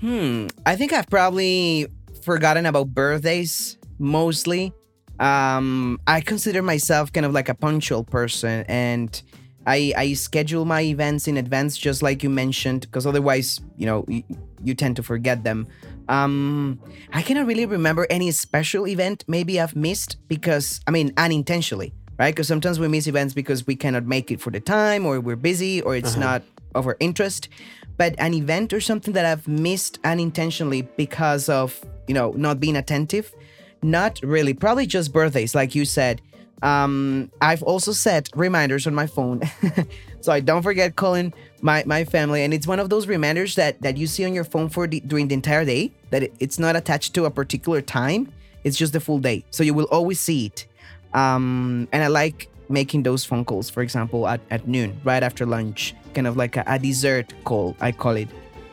Hmm. 0.00 0.48
I 0.64 0.76
think 0.76 0.92
I've 0.92 1.08
probably 1.08 1.88
forgotten 2.22 2.66
about 2.66 2.88
birthdays 2.88 3.76
mostly. 3.98 4.72
Um, 5.18 5.98
I 6.06 6.20
consider 6.20 6.62
myself 6.62 7.12
kind 7.12 7.24
of 7.24 7.32
like 7.32 7.48
a 7.48 7.54
punctual 7.54 8.04
person, 8.04 8.64
and 8.68 9.22
I 9.66 9.92
I 9.96 10.12
schedule 10.12 10.64
my 10.64 10.82
events 10.82 11.26
in 11.26 11.36
advance, 11.36 11.76
just 11.76 12.02
like 12.02 12.22
you 12.22 12.30
mentioned, 12.30 12.82
because 12.82 13.06
otherwise, 13.06 13.60
you 13.76 13.86
know, 13.86 14.04
you, 14.08 14.22
you 14.62 14.74
tend 14.74 14.96
to 14.96 15.02
forget 15.02 15.42
them. 15.44 15.66
Um, 16.08 16.78
I 17.12 17.22
cannot 17.22 17.46
really 17.46 17.66
remember 17.66 18.06
any 18.10 18.30
special 18.30 18.86
event 18.86 19.24
maybe 19.26 19.60
I've 19.60 19.74
missed 19.74 20.16
because, 20.28 20.80
I 20.86 20.92
mean, 20.92 21.12
unintentionally, 21.16 21.92
right? 22.18 22.34
Because 22.34 22.46
sometimes 22.46 22.78
we 22.78 22.86
miss 22.88 23.06
events 23.06 23.34
because 23.34 23.66
we 23.66 23.74
cannot 23.74 24.04
make 24.04 24.30
it 24.30 24.40
for 24.40 24.50
the 24.50 24.60
time 24.60 25.04
or 25.04 25.18
we're 25.20 25.36
busy 25.36 25.82
or 25.82 25.96
it's 25.96 26.12
uh-huh. 26.12 26.20
not 26.20 26.42
of 26.74 26.86
our 26.86 26.96
interest. 27.00 27.48
But 27.96 28.14
an 28.18 28.34
event 28.34 28.72
or 28.72 28.80
something 28.80 29.14
that 29.14 29.24
I've 29.24 29.48
missed 29.48 29.98
unintentionally 30.04 30.82
because 30.82 31.48
of, 31.48 31.80
you 32.06 32.14
know, 32.14 32.32
not 32.32 32.60
being 32.60 32.76
attentive, 32.76 33.34
not 33.82 34.20
really. 34.22 34.54
Probably 34.54 34.86
just 34.86 35.12
birthdays, 35.12 35.54
like 35.54 35.74
you 35.74 35.84
said. 35.84 36.20
Um, 36.62 37.30
I've 37.40 37.62
also 37.62 37.92
set 37.92 38.30
reminders 38.34 38.86
on 38.86 38.94
my 38.94 39.06
phone 39.06 39.42
so 40.20 40.32
I 40.32 40.40
don't 40.40 40.62
forget 40.62 40.96
calling 40.96 41.32
my, 41.60 41.84
my 41.86 42.04
family. 42.04 42.42
And 42.42 42.54
it's 42.54 42.66
one 42.66 42.80
of 42.80 42.90
those 42.90 43.06
reminders 43.06 43.54
that, 43.56 43.80
that 43.82 43.96
you 43.96 44.06
see 44.06 44.24
on 44.24 44.34
your 44.34 44.44
phone 44.44 44.68
for 44.68 44.86
the, 44.86 45.00
during 45.00 45.28
the 45.28 45.34
entire 45.34 45.64
day, 45.64 45.92
that 46.10 46.22
it, 46.24 46.34
it's 46.40 46.58
not 46.58 46.74
attached 46.74 47.14
to 47.14 47.26
a 47.26 47.30
particular 47.30 47.80
time. 47.80 48.32
It's 48.64 48.76
just 48.76 48.92
the 48.92 49.00
full 49.00 49.18
day. 49.18 49.44
So 49.50 49.62
you 49.62 49.74
will 49.74 49.88
always 49.92 50.18
see 50.18 50.46
it. 50.46 50.66
Um, 51.14 51.88
and 51.92 52.02
I 52.02 52.08
like 52.08 52.48
making 52.68 53.04
those 53.04 53.24
phone 53.24 53.44
calls, 53.44 53.70
for 53.70 53.82
example, 53.82 54.26
at, 54.26 54.40
at 54.50 54.66
noon, 54.66 55.00
right 55.04 55.22
after 55.22 55.46
lunch, 55.46 55.94
kind 56.14 56.26
of 56.26 56.36
like 56.36 56.56
a, 56.56 56.64
a 56.66 56.78
dessert 56.78 57.32
call, 57.44 57.76
I 57.80 57.92
call 57.92 58.16
it, 58.16 58.28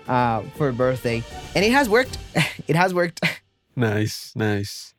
uh, 0.08 0.42
for 0.58 0.70
a 0.70 0.74
birthday. 0.74 1.24
And 1.54 1.64
it 1.64 1.72
has 1.72 1.88
worked. 1.88 2.18
it 2.68 2.76
has 2.76 2.94
worked. 2.94 3.22
Nice, 3.76 4.34
nice. 4.36 4.93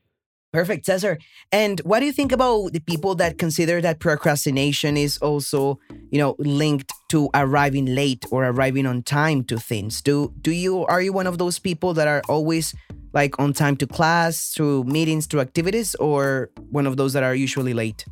Perfect, 0.54 0.86
Cesar. 0.86 1.18
And 1.50 1.80
what 1.80 1.98
do 1.98 2.06
you 2.06 2.12
think 2.12 2.30
about 2.30 2.72
the 2.72 2.78
people 2.78 3.16
that 3.16 3.38
consider 3.38 3.80
that 3.80 3.98
procrastination 3.98 4.96
is 4.96 5.18
also, 5.18 5.80
you 6.12 6.18
know, 6.20 6.36
linked 6.38 6.92
to 7.08 7.28
arriving 7.34 7.86
late 7.86 8.24
or 8.30 8.44
arriving 8.44 8.86
on 8.86 9.02
time 9.02 9.42
to 9.46 9.58
things? 9.58 10.00
Do 10.00 10.32
do 10.42 10.52
you 10.52 10.86
are 10.86 11.02
you 11.02 11.12
one 11.12 11.26
of 11.26 11.38
those 11.38 11.58
people 11.58 11.92
that 11.94 12.06
are 12.06 12.22
always 12.28 12.72
like 13.12 13.36
on 13.40 13.52
time 13.52 13.74
to 13.78 13.86
class, 13.88 14.54
through 14.54 14.84
meetings, 14.84 15.26
through 15.26 15.40
activities, 15.40 15.96
or 15.96 16.50
one 16.70 16.86
of 16.86 16.96
those 16.98 17.14
that 17.14 17.24
are 17.24 17.34
usually 17.34 17.74
late? 17.74 18.04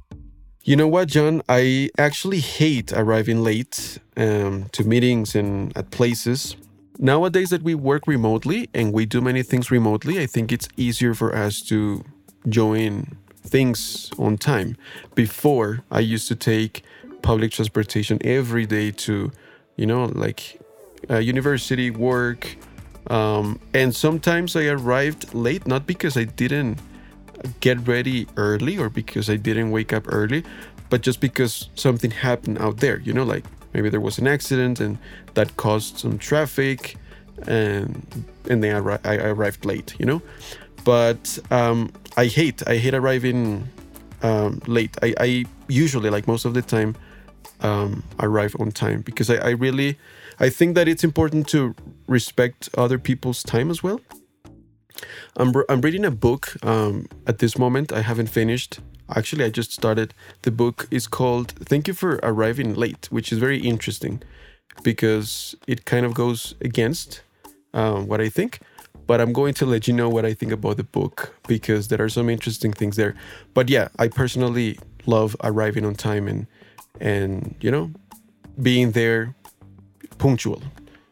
You 0.64 0.74
know 0.74 0.88
what, 0.88 1.06
John? 1.06 1.42
I 1.48 1.90
actually 1.96 2.40
hate 2.40 2.92
arriving 2.92 3.44
late 3.44 4.00
um, 4.16 4.66
to 4.72 4.82
meetings 4.82 5.36
and 5.36 5.70
at 5.76 5.92
places. 5.92 6.56
Nowadays 6.98 7.50
that 7.50 7.62
we 7.62 7.76
work 7.76 8.08
remotely 8.08 8.68
and 8.74 8.92
we 8.92 9.06
do 9.06 9.20
many 9.20 9.44
things 9.44 9.70
remotely, 9.70 10.20
I 10.20 10.26
think 10.26 10.50
it's 10.50 10.68
easier 10.76 11.14
for 11.14 11.34
us 11.36 11.62
to 11.68 12.04
join 12.48 13.16
things 13.42 14.10
on 14.18 14.38
time. 14.38 14.76
Before, 15.14 15.82
I 15.90 16.00
used 16.00 16.28
to 16.28 16.34
take 16.36 16.82
public 17.22 17.52
transportation 17.52 18.18
every 18.24 18.66
day 18.66 18.90
to, 18.90 19.30
you 19.76 19.86
know, 19.86 20.04
like 20.06 20.60
uh, 21.10 21.18
university, 21.18 21.90
work, 21.90 22.56
Um, 23.10 23.58
and 23.74 23.94
sometimes 23.94 24.54
I 24.54 24.66
arrived 24.66 25.34
late, 25.34 25.66
not 25.66 25.86
because 25.86 26.16
I 26.16 26.24
didn't 26.24 26.78
get 27.60 27.88
ready 27.88 28.26
early 28.36 28.78
or 28.78 28.88
because 28.88 29.28
I 29.28 29.36
didn't 29.36 29.72
wake 29.72 29.92
up 29.92 30.04
early, 30.06 30.44
but 30.88 31.02
just 31.02 31.20
because 31.20 31.68
something 31.74 32.12
happened 32.12 32.58
out 32.58 32.78
there, 32.78 33.00
you 33.00 33.12
know, 33.12 33.24
like 33.24 33.44
maybe 33.74 33.90
there 33.90 34.00
was 34.00 34.18
an 34.18 34.26
accident 34.26 34.80
and 34.80 34.98
that 35.34 35.56
caused 35.56 35.98
some 35.98 36.16
traffic 36.18 36.96
and 37.48 38.06
and 38.48 38.62
then 38.62 38.76
I, 38.76 38.98
I 39.04 39.16
arrived 39.30 39.64
late, 39.64 39.94
you 39.98 40.06
know. 40.06 40.22
But 40.84 41.38
um, 41.50 41.92
I 42.16 42.26
hate 42.26 42.66
I 42.66 42.76
hate 42.76 42.94
arriving 42.94 43.68
um, 44.22 44.60
late. 44.66 44.96
I, 45.02 45.14
I 45.18 45.44
usually 45.68 46.10
like 46.10 46.26
most 46.26 46.44
of 46.44 46.54
the 46.54 46.62
time 46.62 46.96
um, 47.60 48.02
arrive 48.20 48.56
on 48.58 48.72
time 48.72 49.02
because 49.02 49.30
I, 49.30 49.36
I 49.36 49.50
really 49.50 49.98
I 50.40 50.48
think 50.50 50.74
that 50.74 50.88
it's 50.88 51.04
important 51.04 51.46
to 51.48 51.74
respect 52.06 52.68
other 52.76 52.98
people's 52.98 53.42
time 53.42 53.70
as 53.70 53.82
well. 53.82 54.00
I'm, 55.36 55.52
I'm 55.68 55.80
reading 55.80 56.04
a 56.04 56.10
book 56.10 56.56
um, 56.64 57.06
at 57.26 57.38
this 57.38 57.58
moment. 57.58 57.92
I 57.92 58.02
haven't 58.02 58.28
finished. 58.28 58.80
Actually, 59.14 59.44
I 59.44 59.50
just 59.50 59.72
started. 59.72 60.14
The 60.42 60.50
book 60.50 60.86
is 60.90 61.06
called 61.06 61.52
Thank 61.64 61.88
You 61.88 61.94
for 61.94 62.20
Arriving 62.22 62.74
Late, 62.74 63.08
which 63.10 63.32
is 63.32 63.38
very 63.38 63.58
interesting 63.58 64.22
because 64.82 65.54
it 65.66 65.84
kind 65.84 66.06
of 66.06 66.14
goes 66.14 66.54
against 66.60 67.22
um, 67.74 68.06
what 68.06 68.20
I 68.20 68.28
think. 68.28 68.60
But 69.12 69.20
I'm 69.20 69.34
going 69.34 69.52
to 69.60 69.66
let 69.66 69.86
you 69.86 69.92
know 69.92 70.08
what 70.08 70.24
I 70.24 70.32
think 70.32 70.52
about 70.52 70.78
the 70.78 70.84
book 70.84 71.36
because 71.46 71.88
there 71.88 72.00
are 72.00 72.08
some 72.08 72.30
interesting 72.30 72.72
things 72.72 72.96
there. 72.96 73.14
But 73.52 73.68
yeah, 73.68 73.88
I 73.98 74.08
personally 74.08 74.78
love 75.04 75.36
arriving 75.44 75.84
on 75.84 75.96
time 75.96 76.26
and 76.26 76.46
and 76.98 77.54
you 77.60 77.70
know 77.70 77.90
being 78.62 78.92
there 78.92 79.34
punctual. 80.16 80.62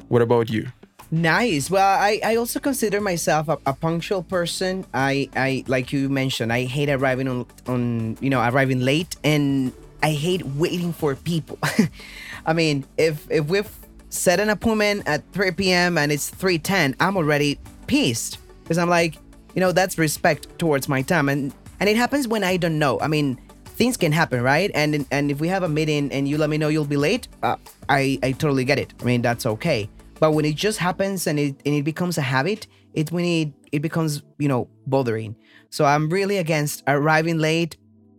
What 0.08 0.22
about 0.22 0.48
you? 0.48 0.68
Nice. 1.10 1.70
Well, 1.70 1.86
I, 1.86 2.22
I 2.24 2.36
also 2.36 2.58
consider 2.58 3.02
myself 3.02 3.50
a, 3.50 3.58
a, 3.66 3.74
punctual 3.74 4.22
person. 4.22 4.86
I, 4.94 5.28
I 5.36 5.64
like 5.66 5.92
you 5.92 6.08
mentioned, 6.08 6.54
I 6.54 6.64
hate 6.64 6.88
arriving 6.88 7.28
on 7.28 7.44
on 7.66 8.16
you 8.22 8.30
know 8.30 8.40
arriving 8.40 8.80
late, 8.80 9.16
and 9.22 9.74
I 10.02 10.12
hate 10.12 10.46
waiting 10.56 10.94
for 10.94 11.14
people. 11.16 11.58
I 12.46 12.54
mean, 12.54 12.86
if 12.96 13.30
if 13.30 13.44
we've 13.44 13.70
set 14.08 14.40
an 14.40 14.48
appointment 14.48 15.02
at 15.06 15.22
3 15.32 15.50
p.m. 15.50 15.98
and 15.98 16.10
it's 16.10 16.30
3:10, 16.30 16.96
I'm 16.98 17.18
already 17.18 17.58
pissed 17.90 18.38
because 18.62 18.78
I'm 18.78 18.88
like, 18.88 19.16
you 19.56 19.60
know, 19.60 19.72
that's 19.72 19.98
respect 19.98 20.46
towards 20.60 20.88
my 20.88 21.02
time, 21.02 21.28
and 21.28 21.52
and 21.80 21.88
it 21.88 21.96
happens 21.96 22.28
when 22.28 22.44
I 22.44 22.56
don't 22.56 22.78
know. 22.78 23.00
I 23.00 23.08
mean, 23.08 23.36
things 23.64 23.96
can 23.96 24.12
happen, 24.12 24.42
right? 24.42 24.70
And 24.74 25.04
and 25.10 25.30
if 25.30 25.40
we 25.40 25.48
have 25.48 25.64
a 25.64 25.68
meeting 25.68 26.12
and 26.12 26.28
you 26.28 26.38
let 26.38 26.50
me 26.50 26.56
know 26.56 26.68
you'll 26.68 26.84
be 26.84 26.96
late, 26.96 27.26
uh, 27.42 27.56
I 27.88 28.20
I 28.22 28.30
totally 28.32 28.64
get 28.64 28.78
it. 28.78 28.94
I 29.00 29.04
mean, 29.04 29.22
that's 29.22 29.44
okay. 29.44 29.90
But 30.20 30.32
when 30.32 30.44
it 30.44 30.54
just 30.54 30.78
happens 30.78 31.26
and 31.26 31.38
it 31.40 31.56
and 31.66 31.74
it 31.74 31.82
becomes 31.82 32.16
a 32.16 32.22
habit, 32.22 32.68
it 32.94 33.10
when 33.10 33.24
it 33.24 33.52
it 33.72 33.82
becomes 33.82 34.22
you 34.38 34.46
know 34.46 34.68
bothering. 34.86 35.34
So 35.70 35.84
I'm 35.84 36.08
really 36.08 36.36
against 36.36 36.84
arriving 36.86 37.38
late 37.38 37.76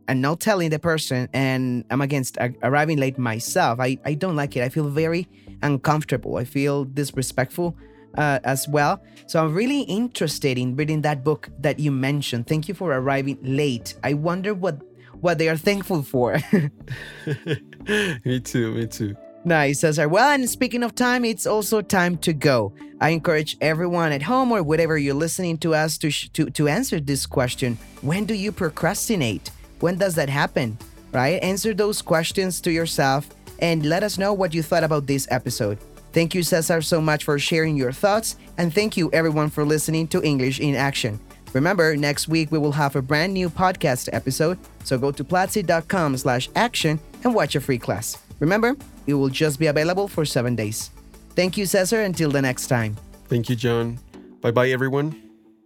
and 0.10 0.22
not 0.22 0.42
telling 0.42 0.70
the 0.70 0.80
person, 0.80 1.30
and 1.32 1.86
I'm 1.90 2.02
against 2.02 2.38
arriving 2.62 2.98
late 2.98 3.18
myself. 3.18 3.80
I 3.80 3.98
I 4.04 4.16
don't 4.16 4.36
like 4.36 4.58
it. 4.58 4.64
I 4.64 4.70
feel 4.70 4.90
very 4.90 5.30
uncomfortable. 5.64 6.36
I 6.36 6.44
feel 6.44 6.84
disrespectful. 6.84 7.78
Uh, 8.18 8.40
as 8.44 8.68
well. 8.68 9.02
So 9.26 9.42
I'm 9.42 9.54
really 9.54 9.84
interested 9.84 10.58
in 10.58 10.76
reading 10.76 11.02
that 11.04 11.24
book 11.24 11.48
that 11.60 11.80
you 11.80 11.92
mentioned. 11.94 12.46
Thank 12.46 12.68
you 12.68 12.74
for 12.74 12.92
arriving 12.92 13.38
late. 13.42 13.96
I 14.04 14.16
wonder 14.16 14.54
what 14.54 14.82
what 15.22 15.38
they 15.38 15.48
are 15.48 15.56
thankful 15.56 16.04
for. 16.04 16.38
me 18.26 18.40
too, 18.42 18.74
me 18.74 18.88
too. 18.88 19.16
Nice, 19.44 19.80
Cesar. 19.80 20.08
Well, 20.08 20.30
and 20.30 20.48
speaking 20.48 20.84
of 20.84 20.94
time, 20.94 21.26
it's 21.26 21.48
also 21.48 21.82
time 21.82 22.18
to 22.18 22.34
go. 22.34 22.74
I 23.00 23.10
encourage 23.10 23.58
everyone 23.60 24.12
at 24.12 24.22
home 24.22 24.52
or 24.52 24.62
whatever 24.62 25.00
you're 25.00 25.16
listening 25.16 25.58
to 25.60 25.74
us 25.74 25.98
to, 26.00 26.12
sh- 26.12 26.30
to, 26.34 26.52
to 26.52 26.68
answer 26.68 27.00
this 27.00 27.26
question 27.26 27.78
When 28.02 28.26
do 28.26 28.36
you 28.36 28.52
procrastinate? 28.52 29.50
When 29.80 29.98
does 29.98 30.14
that 30.16 30.30
happen? 30.30 30.78
Right? 31.12 31.42
Answer 31.42 31.74
those 31.74 32.02
questions 32.02 32.62
to 32.62 32.72
yourself 32.72 33.28
and 33.60 33.86
let 33.86 34.04
us 34.04 34.20
know 34.20 34.34
what 34.34 34.54
you 34.54 34.62
thought 34.62 34.84
about 34.84 35.08
this 35.08 35.28
episode. 35.32 35.80
Thank 36.14 36.36
you, 36.36 36.44
Cesar, 36.44 36.82
so 36.82 37.00
much 37.00 37.24
for 37.24 37.40
sharing 37.40 37.78
your 37.78 37.92
thoughts, 37.92 38.36
and 38.58 38.74
thank 38.74 38.98
you, 38.98 39.10
everyone, 39.14 39.50
for 39.50 39.64
listening 39.64 40.08
to 40.10 40.22
English 40.22 40.60
in 40.60 40.76
Action. 40.76 41.20
Remember, 41.54 41.96
next 41.96 42.28
week 42.28 42.52
we 42.52 42.58
will 42.60 42.72
have 42.74 42.96
a 42.96 43.02
brand 43.02 43.34
new 43.34 43.50
podcast 43.50 44.10
episode, 44.14 44.58
so 44.84 44.98
go 44.98 45.12
to 45.12 45.24
platzi.com 45.24 46.18
slash 46.18 46.50
action 46.56 47.00
and 47.24 47.34
watch 47.34 47.56
a 47.56 47.62
free 47.62 47.78
class. 47.78 48.18
Remember, 48.40 48.76
it 49.08 49.14
will 49.14 49.30
just 49.30 49.60
be 49.60 49.68
available 49.68 50.08
for 50.08 50.26
seven 50.26 50.56
days. 50.56 50.92
Thank 51.36 51.58
you, 51.58 51.66
Cesar. 51.66 52.02
Until 52.02 52.32
the 52.32 52.42
next 52.42 52.68
time. 52.68 52.98
Thank 53.28 53.50
you, 53.50 53.56
John. 53.56 54.00
Bye 54.42 54.52
bye, 54.52 54.70
everyone. 54.70 55.16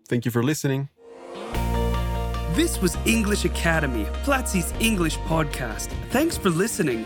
Thank 0.08 0.26
you 0.26 0.32
for 0.32 0.44
listening. 0.44 0.90
This 2.54 2.82
was 2.82 2.96
English 3.06 3.44
Academy, 3.44 4.06
Platzi's 4.24 4.74
English 4.80 5.18
podcast. 5.20 5.88
Thanks 6.10 6.38
for 6.38 6.50
listening. 6.50 7.06